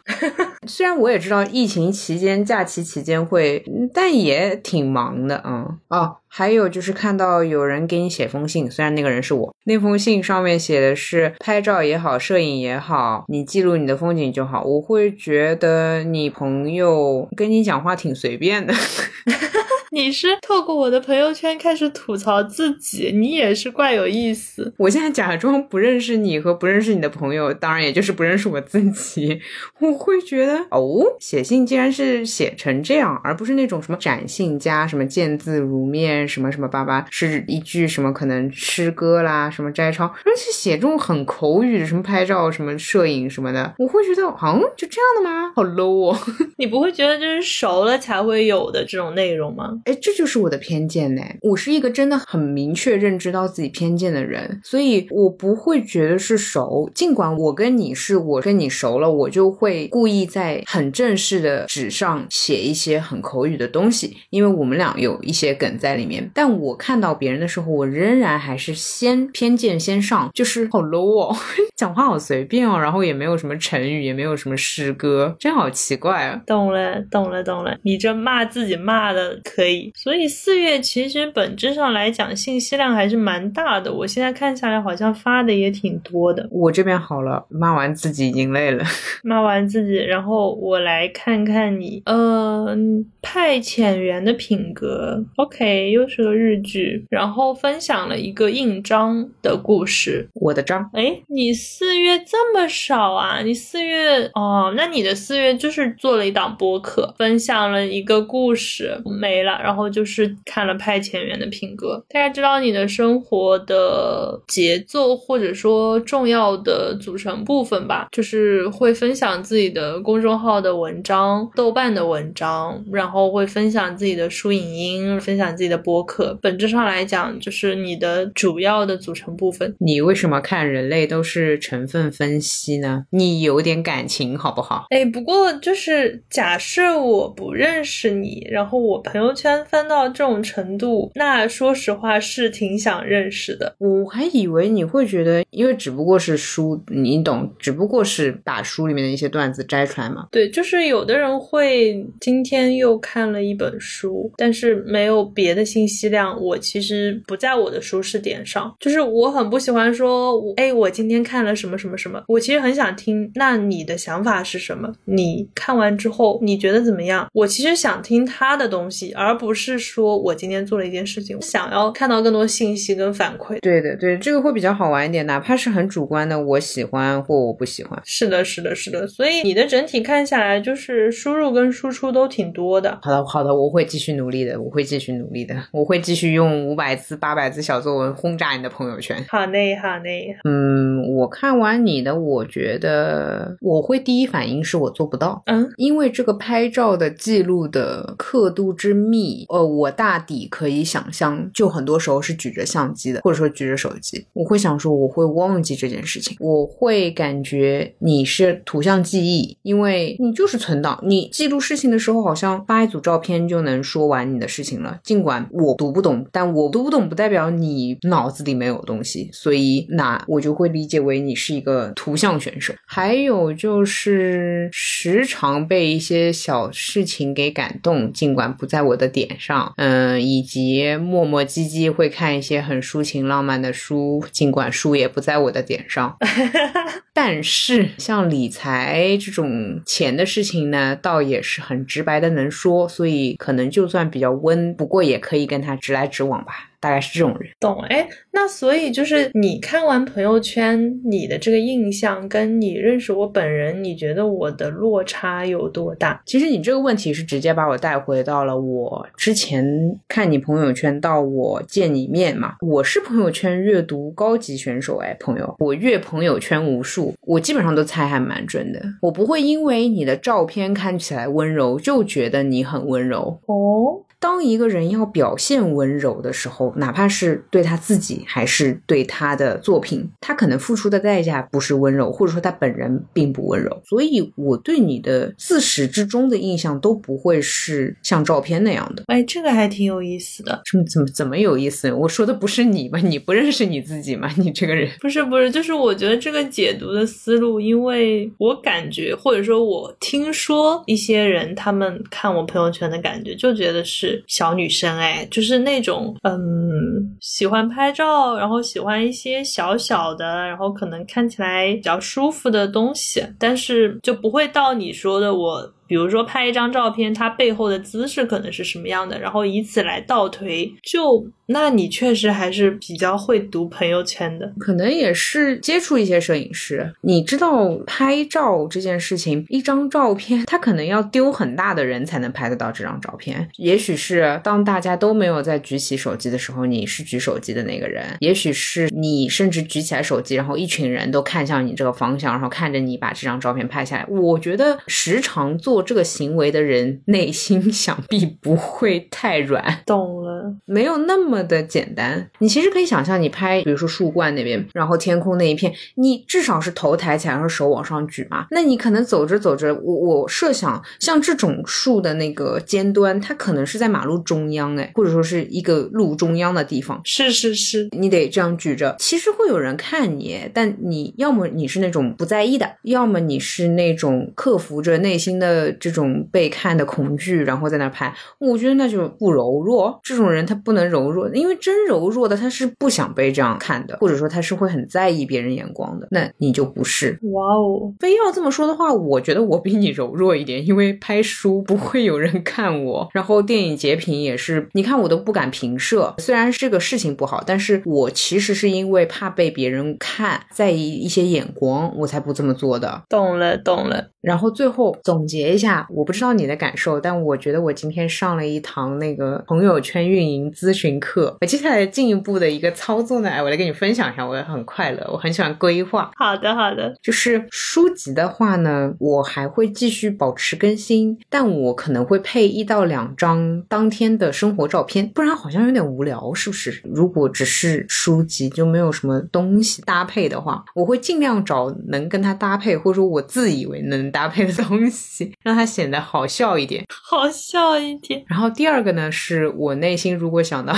[0.66, 5.66] 虽然我也知道疫情期间、假期期间会，但也挺忙的啊。
[5.88, 14.62] 哦，还有就是看到有人给你写封信，虽然那个人是我，那封信上面写的是拍照也好，摄影也好，你记录你的风景就好。
[14.64, 18.74] 我会觉得你朋友跟你讲话挺随便的。
[19.94, 24.74] 你是透过我的朋友圈开始吐槽自己，你也是怪有意思。
[24.76, 29.40] 我现在假装不认识你和不认识你的朋友，当然也就是不认识我自己。
[29.78, 45.52] 我会觉得哦，写信竟然是写成这样，而不是那种什么展信家，什么见字如面，什么什么巴巴，是一句什么可能诗歌啦，什么摘抄，而且写这种很口语的，什么拍照、什么摄影什么的，我会觉得嗯，就这样的吗？
[45.54, 46.18] 好 low 哦！
[46.56, 49.70] 你不会觉得这是熟了才会有的这种内容吗？
[49.84, 51.22] 哎，这就是我的偏见呢。
[51.42, 56.90] 我是一个真的很明确认知到自己偏见的人，所以我不会觉得是熟。
[56.94, 66.30] 尽管我跟你是我跟你熟了，我就会故意在很正式的纸上写一些很口语的东西，因为我们俩有一些梗在里面。
[66.32, 71.36] 但我看到别人的时候，我仍然还是先偏见先上，就是好 low 哦，
[71.76, 76.40] 讲话好随便哦，然后也没有什么成语，也没有什么诗歌，真好奇怪啊。
[76.46, 77.76] 懂了，懂了，懂了。
[77.82, 79.73] 你这骂自己骂的可以。
[79.94, 86.46] 所以四月其实本质上来讲信息量还是蛮大的，我现在看下来好像发的也挺多的。
[86.50, 88.84] 我这边好了，骂完自己已经累了，
[89.22, 100.28] 骂完自己，然后我来看看你，嗯，派遣员的品格，OK，又是个日剧，然后分享了一个印章的故事。
[100.34, 103.40] 我的章，哎，你四月这么少啊？
[103.42, 109.54] 你四月哦，那你的四月就是做了一档播客，分享了一个故事，没了。
[109.64, 126.38] 然后就是看了派遣员的品格，大家知道你的生活的节奏或者说重要的组成部分吧，就是会分享自己的公众号的文章、豆瓣的文章，然后会分享自己的书影音，分享自己的播客。
[126.42, 129.74] 本质上来讲，就是你的主要的组成部分。
[129.78, 133.06] 你为什么看人类都是成分分析呢？
[133.08, 134.84] 你有点感情好不好？
[134.90, 139.43] 哎，不过就是假设我不认识你，然后我朋友圈。
[139.66, 143.74] 翻到这种程度，那说实话是挺想认识的。
[143.78, 150.26] 我还以为你会觉得，因为只不过是书，你懂，只不过是把书里面的一些段子摘出来嘛。
[150.30, 156.40] 对，就是有的人会今天又看了一本书，但是没有别的信息量。
[156.40, 162.22] 我其实不在我的舒适点上，就是我很不喜欢说，哎，我今天看了什么什么什么。
[162.28, 164.90] 我其实很想听，那你的想法是什么？
[165.04, 167.28] 你看完之后你觉得怎么样？
[167.34, 169.33] 我其实想听他的东西，而。
[169.34, 173.58] 不是说我今天做了一件事情，想要看到更多信息跟反馈。
[173.60, 178.00] 对的，对，这个会比较好玩一点，哪怕是很主观的，我喜欢或我不喜欢。
[178.04, 179.06] 是的，是的，是的。
[179.06, 182.98] 所以你的整体看下来，就是输入跟输出都挺多的。
[183.02, 189.24] 好的，好的，我会继续努力的，我会继续努力的，我会继续用五百字、八百字小作文轰炸你的朋友圈。
[189.28, 190.36] 好嘞，好嘞。
[190.44, 195.42] 嗯，我看完你的，我觉得我会第一反应是我做不到。
[195.46, 199.23] 嗯，因为这个拍照的记录的刻度之密。
[199.48, 204.24] 呃，我大抵可以想象，就很多时候是举着相机的，或者说举着手机。
[204.32, 211.00] 我会想说，我会忘记这件事情，我会感觉你是图像记忆，因为你就是存档。
[211.06, 214.98] 你记录事情的时候，好像发一组照片就能说完你的事情了。
[215.04, 222.74] 尽管我读不懂，但我读不懂不代表你脑子里没有东西，所以那我就会理解为你是一个图像选手。
[222.84, 229.04] 还有就是时常被一些小事情给感动，尽管不在我的。
[229.14, 236.16] 点上，嗯，以及磨磨唧唧会看一些很抒情浪漫的书，尽管书也不在我的点上，
[237.14, 246.70] 但是像理财这种钱的事情呢，倒也是很直白的能说，所以可能就算比较温，不过也可以跟他直来直往吧。
[246.84, 248.06] 大概是这种人，懂哎？
[248.30, 256.20] 那所以就是你看完朋友圈，你的这个印象跟你认识我本人，你觉得我的落差有多大？
[256.26, 259.64] 其实你这个问题是直接把我带回到了我之前
[260.06, 262.56] 看你朋友圈到我见你面嘛。
[262.60, 268.82] 我是朋友圈阅读高级选手哎，朋友，我阅朋友圈无数，我基本上都猜还蛮准的。
[269.00, 273.40] 我不会因为你的照片看起来温柔就觉得你很温柔。
[273.46, 283.82] 哦，当一个人要表现温柔的时候，哪怕是对他自己还是对他的作品，他可能付出的代价不是温柔，或者说他本人并不温柔。
[283.84, 289.02] 所以，我对你的自始至终的印象都不会是像照片那样的。
[289.08, 290.62] 哎，这个还挺有意思的。
[290.72, 291.92] 怎么怎么怎么有意思？
[291.92, 292.98] 我说的不是你吗？
[293.00, 294.30] 你不认识你自己吗？
[294.38, 315.72] 你这个人不是不是，就是我觉得这个解读的思路，因为我感觉或者说我听说一些人他们看我朋友圈的感觉，就觉得是小女生，哎，就是那种嗯喜欢拍照，然后喜欢一些小小的，然后可能看起来比较舒服的东西，但是就不会到你说的我。
[315.86, 326.90] 比如说拍一张照片，它背后的姿势可能是什么样的，然后以此来倒推，就那你确实还是比较会读朋友圈的，可能也是接触一些摄影师。
[327.02, 333.46] 你知道拍照这件事情，一张照片它可能要丢很大的人才能拍得到这张照片。
[333.56, 344.06] 也许是当大家都没有在举起手机的时候，你是举手机的那个人；也许是你甚至举起来手机，然后一群人都看向你这个方向，然后看着你把这张照片拍下来。
[344.08, 345.74] 我觉得时常做。
[345.74, 352.30] 做这个行为的人内心 想必不会太软，懂了，没有那么的简单。
[352.38, 358.46] 你其实可以想象，你拍，比如说树冠那边，然后天空那一片，你至少是头抬起来，然后手往上举嘛。
[358.50, 367.00] 那你可能走着走着，我我设想，像这种树的那个尖端，它可能是在马路中央，哎，或者说是一个路中央的地方。
[367.04, 375.64] 是是是，你得这样举着，其实会有人看你，但你要么你是那种不在意的，要么你是那种克服着内心的。
[375.80, 379.98] 这种被看的恐惧，然后在那拍，我觉得那就不柔弱。
[380.02, 386.08] 这种人他不能柔弱，因为真柔弱的他是不想被这样看的，或者说他是会很在意别人眼光的。
[386.10, 387.18] 那你就不是。
[387.32, 396.14] 哇哦，非要这么说的话，我觉得我比你柔弱一点，因为拍书不会有人看我，然后电影截屏也是，你看我都不敢平射。
[396.18, 403.02] 虽然这个事情不好，但是我其实是因为怕被别人看，在意一些眼光，我才不这么做的。
[403.08, 404.13] 懂了，懂了。
[404.24, 405.44] 然后最后总结。
[405.44, 411.36] 一下，我不知道你的感受，但我觉得我今天上了一堂那个朋友圈运营咨询课。
[411.42, 416.10] 我接下来进一步的一个操作呢，哎我来跟你分享一下，我也很快乐，我很喜欢规划。
[416.16, 416.92] 好的，好的。
[417.02, 426.82] 就是书籍的话呢，我还会继续保持更新，但我可能会配一到两张当天的生活照片，不然好像有点无聊，是不是？
[426.84, 435.34] 如果只是书籍就没有什么东西搭配的话，我会尽量找能跟它搭配，或者说我自以为能搭配的东西。
[435.42, 438.24] 让它显得好笑一点，好笑一点。
[438.28, 440.72] 然后第二个呢，是我内心如果想到，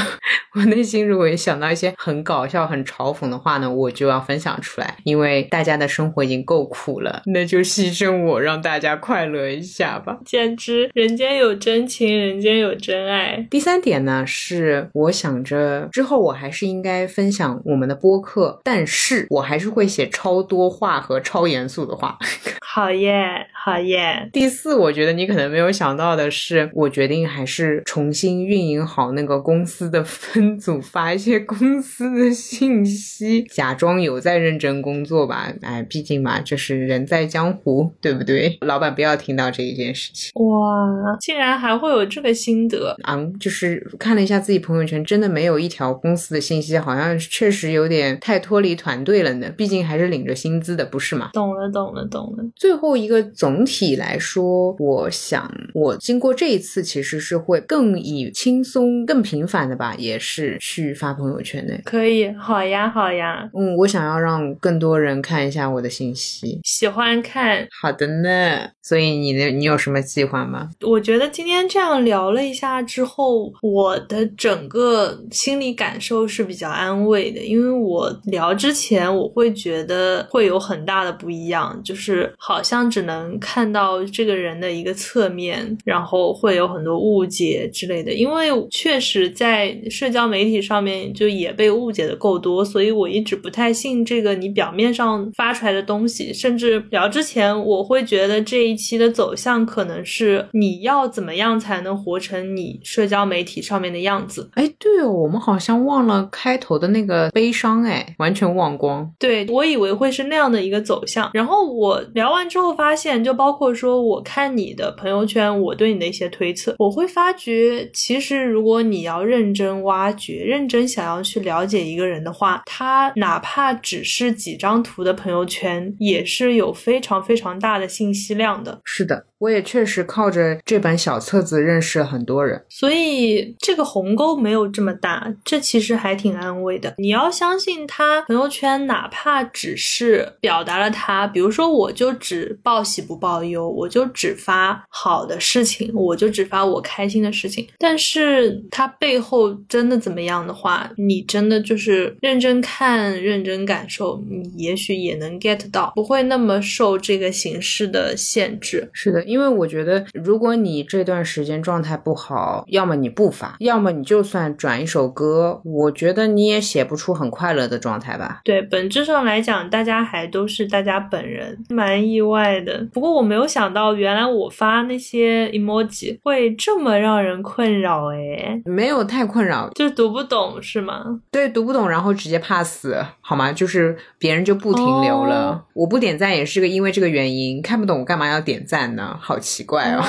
[0.54, 10.18] 我内心如果想到一些很搞笑、很嘲讽的话呢，我就要分享出来，因为大家的生活已经够苦了，那就牺牲我，让大家快乐一下吧。
[10.24, 13.46] 简直人间有真情，人间有真爱。
[13.50, 22.18] 第三点呢，是我想着之后我还是应该分享我们的播客，但是我还是会写超多话和超严肃的话。
[22.66, 24.30] 好耶，that 好耶。
[24.32, 35.52] 第四，我觉得你可能没有想到的是，我决定还是重新运营好那个公司的分组，发一些公司的信息，假装有在认真工作吧。
[35.62, 38.56] 哎，毕竟嘛，就是人在江湖，对不对？
[38.60, 40.30] 老板不要听到这一件事情。
[40.34, 43.18] 哇，竟然还会有这个心得啊！
[43.40, 49.50] 就是看了一下自己朋友圈，真的没有一条公司的信息，好像确实有点太脱离团队了呢。
[49.56, 51.30] 毕竟还是领着薪资的，不是吗？
[51.32, 52.44] 懂了，懂了，懂了。
[52.54, 61.78] 最后一个总体来说，我想我经过这一次，其实是会更以轻松、更频繁的吧，也是去发朋友圈的。
[61.84, 63.48] 可以，好呀，好呀。
[63.54, 67.66] 嗯，我想要让更多人看一下我的信息，喜欢看。
[67.80, 68.68] 好的呢。
[68.82, 69.46] 所以你呢？
[69.50, 70.70] 你有什么计划吗？
[70.82, 88.12] 我觉得今天这样聊了一下之后，我的整个心理感受是比较安慰的，因为我聊之前我会觉得会有很大的不一样，就是好像只能看到这个人的一个侧面，然后会有很多误解之类的。
[88.12, 96.32] 因为确实在社交媒体上面就也被误解的够多，所以我一直不太信这个你表面上发出来的东西。
[96.32, 98.76] 甚至聊之前，我会觉得这一。
[98.76, 104.48] 期的走向可能是你要怎么样才能活成你社交媒体上面的样子？
[104.54, 109.10] 哎，对哦，我们好像忘了开头的那个悲伤，哎，完全忘光。
[109.18, 128.80] 对我以为会是那样的一个走向，然后我聊完之后发现，就包括说我看你的朋友圈，我对你的一些推测，我会发觉，其实如果你要认真挖掘、认真想要去了解一个人的话，他哪怕只是几张图的朋友圈，也是有非常非常大的信息量的。
[128.84, 136.94] 是的，我也确实靠着这本小册子认识了很多人，所以这个鸿沟没有这么大，这其实还挺安慰的。
[136.98, 147.66] 你要相信他朋友圈，哪怕只是表达了他，比如说我就只报喜不报忧，我就只发好的事情，我就只发我开心的事情。
[147.78, 158.88] 但是他背后真的怎么样的话，你真的就是认真看、认真感受，你也许也能 get 到，不会那么受这个形式的限制。
[158.92, 168.40] 是的，因为我觉得，如果你这段时间状态不好，要么你不发，要么你就算转一首歌，我觉得你也写不出很快乐的状态吧。
[168.44, 172.86] 对，本质上来讲，大家还都是大家本人，蛮意外的。
[172.92, 181.20] 不过我没有想到，原来我发那些 emoji 会这么让人困扰，诶，没有太困扰，就读不懂是吗？
[181.30, 182.86] 对，读不懂，然后直接 pass
[183.20, 183.52] 好吗？
[183.52, 185.50] 就是别人就不停留了。
[185.50, 189.15] 哦我不点赞也是个因为这个原因，看不懂我干嘛要点赞呢？
[189.20, 190.02] 好奇怪哦。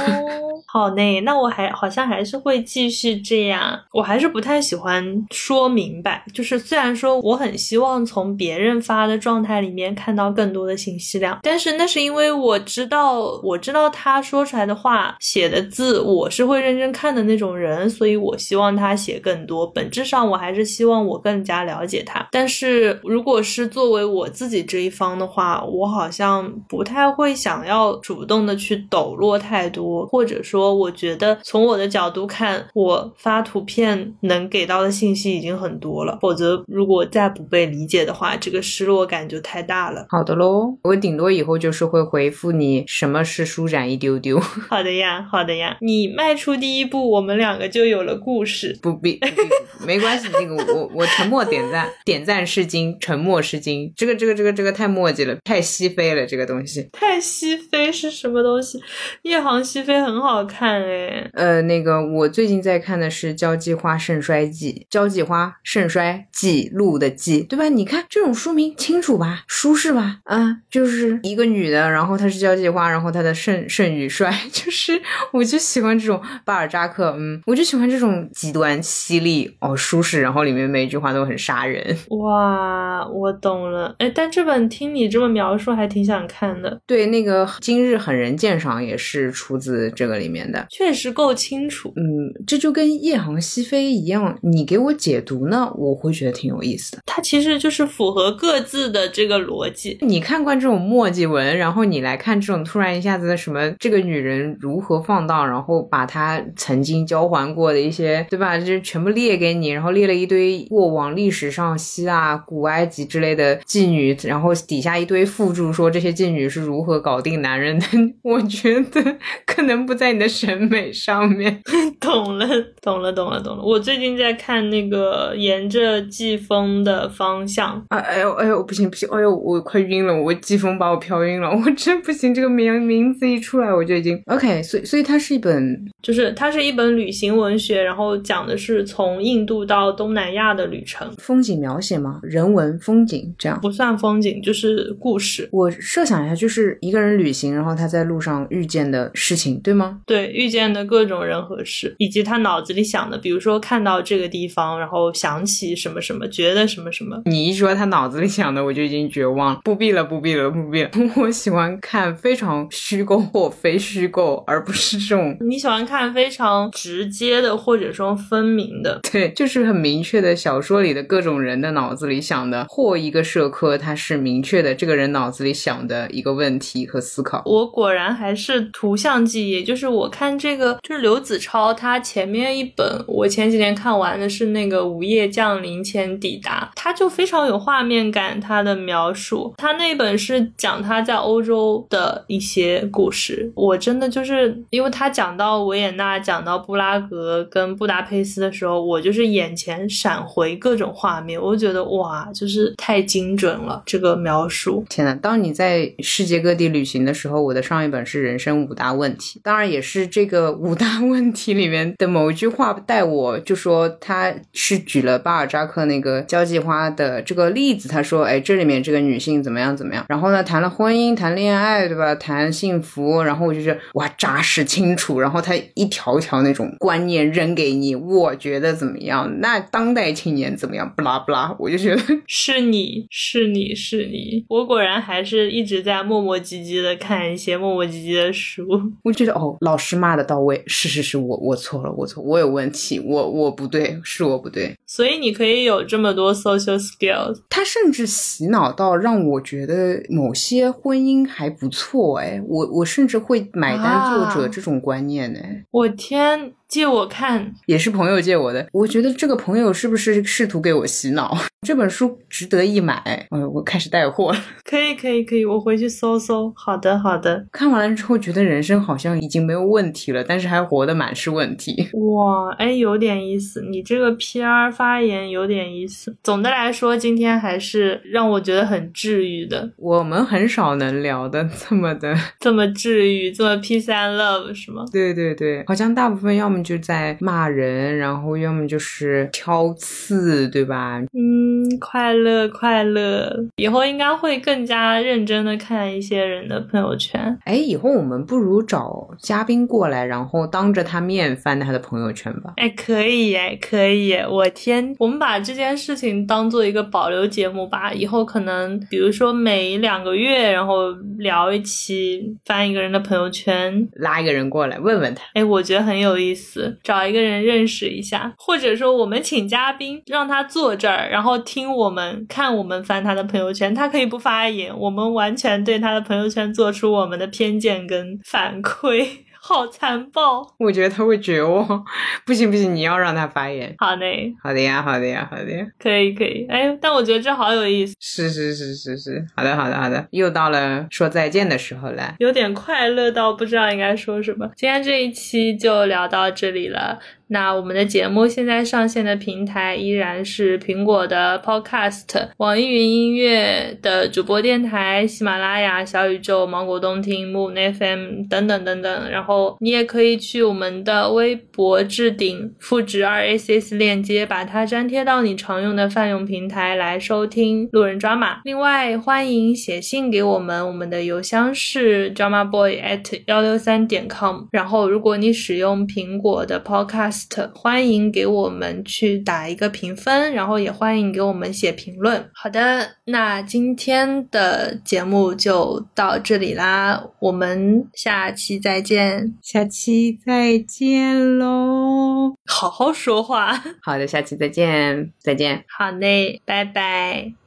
[0.77, 3.79] 好呢，那我还好像还是会继续这样。
[3.91, 19.65] 我还是不太喜欢说明白，就是虽然说我很希望从别人发的状态里面看到更多的信息量，但是那是因为我知道，我知道他说出来的话、写的字，我是会认真看的那种人，所以我希望他写更多。
[19.65, 22.27] 本质上，我还是希望我更加了解他。
[22.31, 36.17] 但是如果是作为我自己这一方的话，我好像不太会想要主动的去抖落太多，或者说，我觉得从我的角度看，我发图片能给到的信息已经很多了。
[36.21, 40.05] 否则，如果再不被理解的话，这个失落感就太大了。
[40.09, 48.77] 好的喽，我顶多以后就是会回复你什么是舒展一丢丢，好的呀，好的呀，你迈出第一步，我们两个就有了故事。
[48.81, 49.33] 不必，不必
[49.85, 50.27] 没关系。
[50.33, 53.91] 那个我我沉默点赞，点赞是金，沉默是金。
[53.95, 56.89] 这个这个这个这个太墨迹了，太西非了，这个东西。
[56.91, 58.79] 太西非是什么东西？
[59.23, 61.29] 夜航西非很好看哎。
[61.33, 67.67] 呃，那个我最近在看的是《交际花盛衰记》，交际花盛衰记录的记，对吧？
[67.69, 70.19] 你看这种书名清楚吧，舒适吧？
[70.23, 74.99] 啊，就是一个女的，然后她是交际花，然后她的盛盛与衰， 就是
[75.31, 81.97] 我就喜欢这种巴尔扎克，嗯，我就喜欢这种极端犀利哦，舒适，然后里面每一句话都很杀人。
[82.09, 83.95] 哇，我懂了。
[83.99, 86.79] 哎，但这本听你这么描述，还挺想看的。
[86.85, 90.65] 对，那个《今日狠人鉴赏》也是出自这个里面的。
[90.69, 91.93] 确实够清楚。
[91.95, 92.03] 嗯，
[92.45, 96.99] 这就跟夜航西飞一样，你给我解读呢，我会觉得挺有意思的。
[97.05, 99.97] 它其实就是符合各自的这个逻辑。
[100.01, 108.57] 你看惯这种墨迹文，然后你来看这种突然一下子的什么，这个女人如何放荡，然后把她曾经交还过的一些，对吧？
[108.57, 117.85] 就全部列给你，然后列了一堆过往历史上希腊、古埃及之类的妓女，然后底下一堆附注说这些妓女是如何搞定男人的。
[118.23, 121.61] 我觉得可能不在你的审美上面。
[121.99, 122.47] 懂了，
[122.81, 123.63] 懂了，懂了，懂了。
[123.63, 127.75] 我最近在看那个《沿着季风的方向》。
[127.95, 132.33] 啊，哎呦，哎呦，不行不行，哎呦，我快晕了，我季风把我飘晕了， 我真不行。
[132.33, 134.61] 这个名名字一出来，我就已经 OK。
[134.63, 142.19] 所以，所以它是一本，就是它是一本旅行文学，然后讲的是从印度到东南亚的旅程，风景描写吗？
[142.23, 143.59] 人文风景这样。
[143.61, 145.47] 不算风景，就是故事。
[145.51, 149.99] 我设想一下，就是一个人旅行，然后他在路上遇见的事情，对吗？
[150.05, 157.21] 对，遇见的各种人和事，以及他脑子里想的，比如说看到这个地方，然后想起什么什么，觉得什么什么。
[157.25, 159.59] 你一说他脑子里想的，我就已经绝望了。
[159.63, 160.89] 不必了，不必了，不必了。
[161.17, 168.99] 我喜欢看非常虚构或非虚构，而不是这种你喜欢看非常直接的，或者说分明的。
[169.11, 177.43] 对，就是很明确的小说里的各种人的脑子里想的，或一个社科它是明确的这个人脑子里想的一个问题和思考。
[177.45, 204.85] 我果然还是图像记忆，就是我看这个，就是刘子超他前面一本，我前几天看完的是那个《午夜降临前抵达》，他就非常有画面感，他的描述，他那本是讲他在欧洲的一些故事，我真的就是因为他讲到维也纳、讲到布拉格跟布达佩斯的时候，我就是眼前闪回各种画面，我就觉得哇，就是太精准了这个描述。
[204.89, 222.13] 天呐，当你在世界各地旅行的时候，我的上一本是《人生五大问题》，当然也是是这个五大 问题里面的某一句话带我，就说他是举了巴尔扎克那个交际花的这个例子，他说，哎，这里面这个女性怎么样怎么样，然后呢，谈了婚姻，谈恋爱，对吧？
[222.15, 229.39] 谈幸福，然后我就觉得哇，扎实清楚，然后他一条条那种观念扔给你，我觉得怎么样？
[229.39, 230.91] 那当代青年怎么样？
[230.95, 238.65] 不拉不拉，我就觉得 是你是你是你，我果然还是一直在磨磨唧唧的看一些磨磨唧唧的书。
[239.03, 244.75] 我觉得哦，老师骂的到位，是是是，我我错了，我错，我有问题，我我不对，是我不对。
[244.85, 255.39] 所以你可以有这么多 social skills，他甚至洗脑到让我觉得某些婚姻还不错，哎，我我甚至会买单作者这种观念呢。
[255.71, 256.53] 我天！
[256.67, 258.67] 借我看，也是朋友借我的。
[258.73, 261.37] 我觉得这个朋友是不是试图给我洗脑？
[261.65, 263.25] 这本书值得一买。
[263.31, 264.39] 嗯，我开始带货了。
[264.63, 266.51] 可以，可以，可以，我回去搜搜。
[266.55, 267.45] 好的，好的。
[267.51, 271.87] 看完了之后，觉得人生好像已经没有问题了，但是还活得满是问题。
[271.93, 273.61] 哇，哎，有点意思。
[273.61, 276.15] 你这个 PR 发言有点意思。
[276.21, 279.71] 总的来说，今天还是让我觉得很治愈的。
[279.77, 284.83] 我们很少能聊的这么的，这么治愈，这么 peace and love 是吗？
[284.91, 286.56] 对对对，好像大部分要么。
[286.63, 291.01] 就在骂人，然后要么就是挑刺，对吧？
[291.13, 297.37] 嗯，快乐快乐，以后应该会更加认真的看一些人的朋友圈。
[297.45, 302.53] 哎，以后我们不如找嘉宾过来，然后当着他面翻他的朋友圈吧。
[302.57, 304.13] 哎，可以哎，可以。
[304.29, 307.91] 我天，我们把这件事情当做一个保留节目吧。
[307.93, 315.23] 以后可能，比如说每两个月，然后聊一期，翻一个人的朋友圈，拉一个人过来问问他。
[315.33, 316.46] 哎，我觉得很有意思。
[316.83, 329.07] 找一个人认识一下，或者说我们请嘉宾让他坐这儿，然后听我们看我们翻他的朋友圈，他可以不发言，我们完全对他的朋友圈做出我们的偏见跟反馈。
[329.47, 330.45] 好残暴！
[330.59, 331.85] 我觉得他会绝望。
[332.25, 333.73] 不行不行，你要让他发言。
[333.77, 335.65] 好嘞，好的呀，好的呀，好的呀。
[335.79, 336.45] 可以可以。
[336.49, 337.95] 哎，但我觉得这好有意思。
[338.01, 339.25] 是是是是是。
[339.33, 340.05] 好的好的好的。
[340.11, 344.49] 又到了说再见的时候了，有点快乐到不知道应该说什么。
[344.57, 346.99] 今天这一期就聊到这里了。
[347.29, 359.11] 那我们的节目现在上线的平台依然是苹果的 Podcast、网易云音乐的主播电台、喜马拉雅、小宇宙、芒果动听、Moon FM 等等等等。
[359.11, 368.39] 然后你也可以去我们的微博置顶复制 RSS 链接，把它粘贴到你常用的泛用平台来收听路人抓马。
[368.45, 374.45] 另外，欢迎写信给我们，我们的邮箱是 dramaboy at 幺六三点 com。
[374.51, 382.29] 然后，如果你使用苹果的 Podcast Podcast，欢迎给我们去打一个评分，然后也欢迎给我们写评论。
[382.33, 392.35] 好的，那今天的节目就到这里啦，我们下期再见，下期再见喽！
[392.45, 393.53] 好好说话。
[393.81, 395.63] 好的，下期再见，再见。
[395.67, 397.46] 好嘞，拜拜。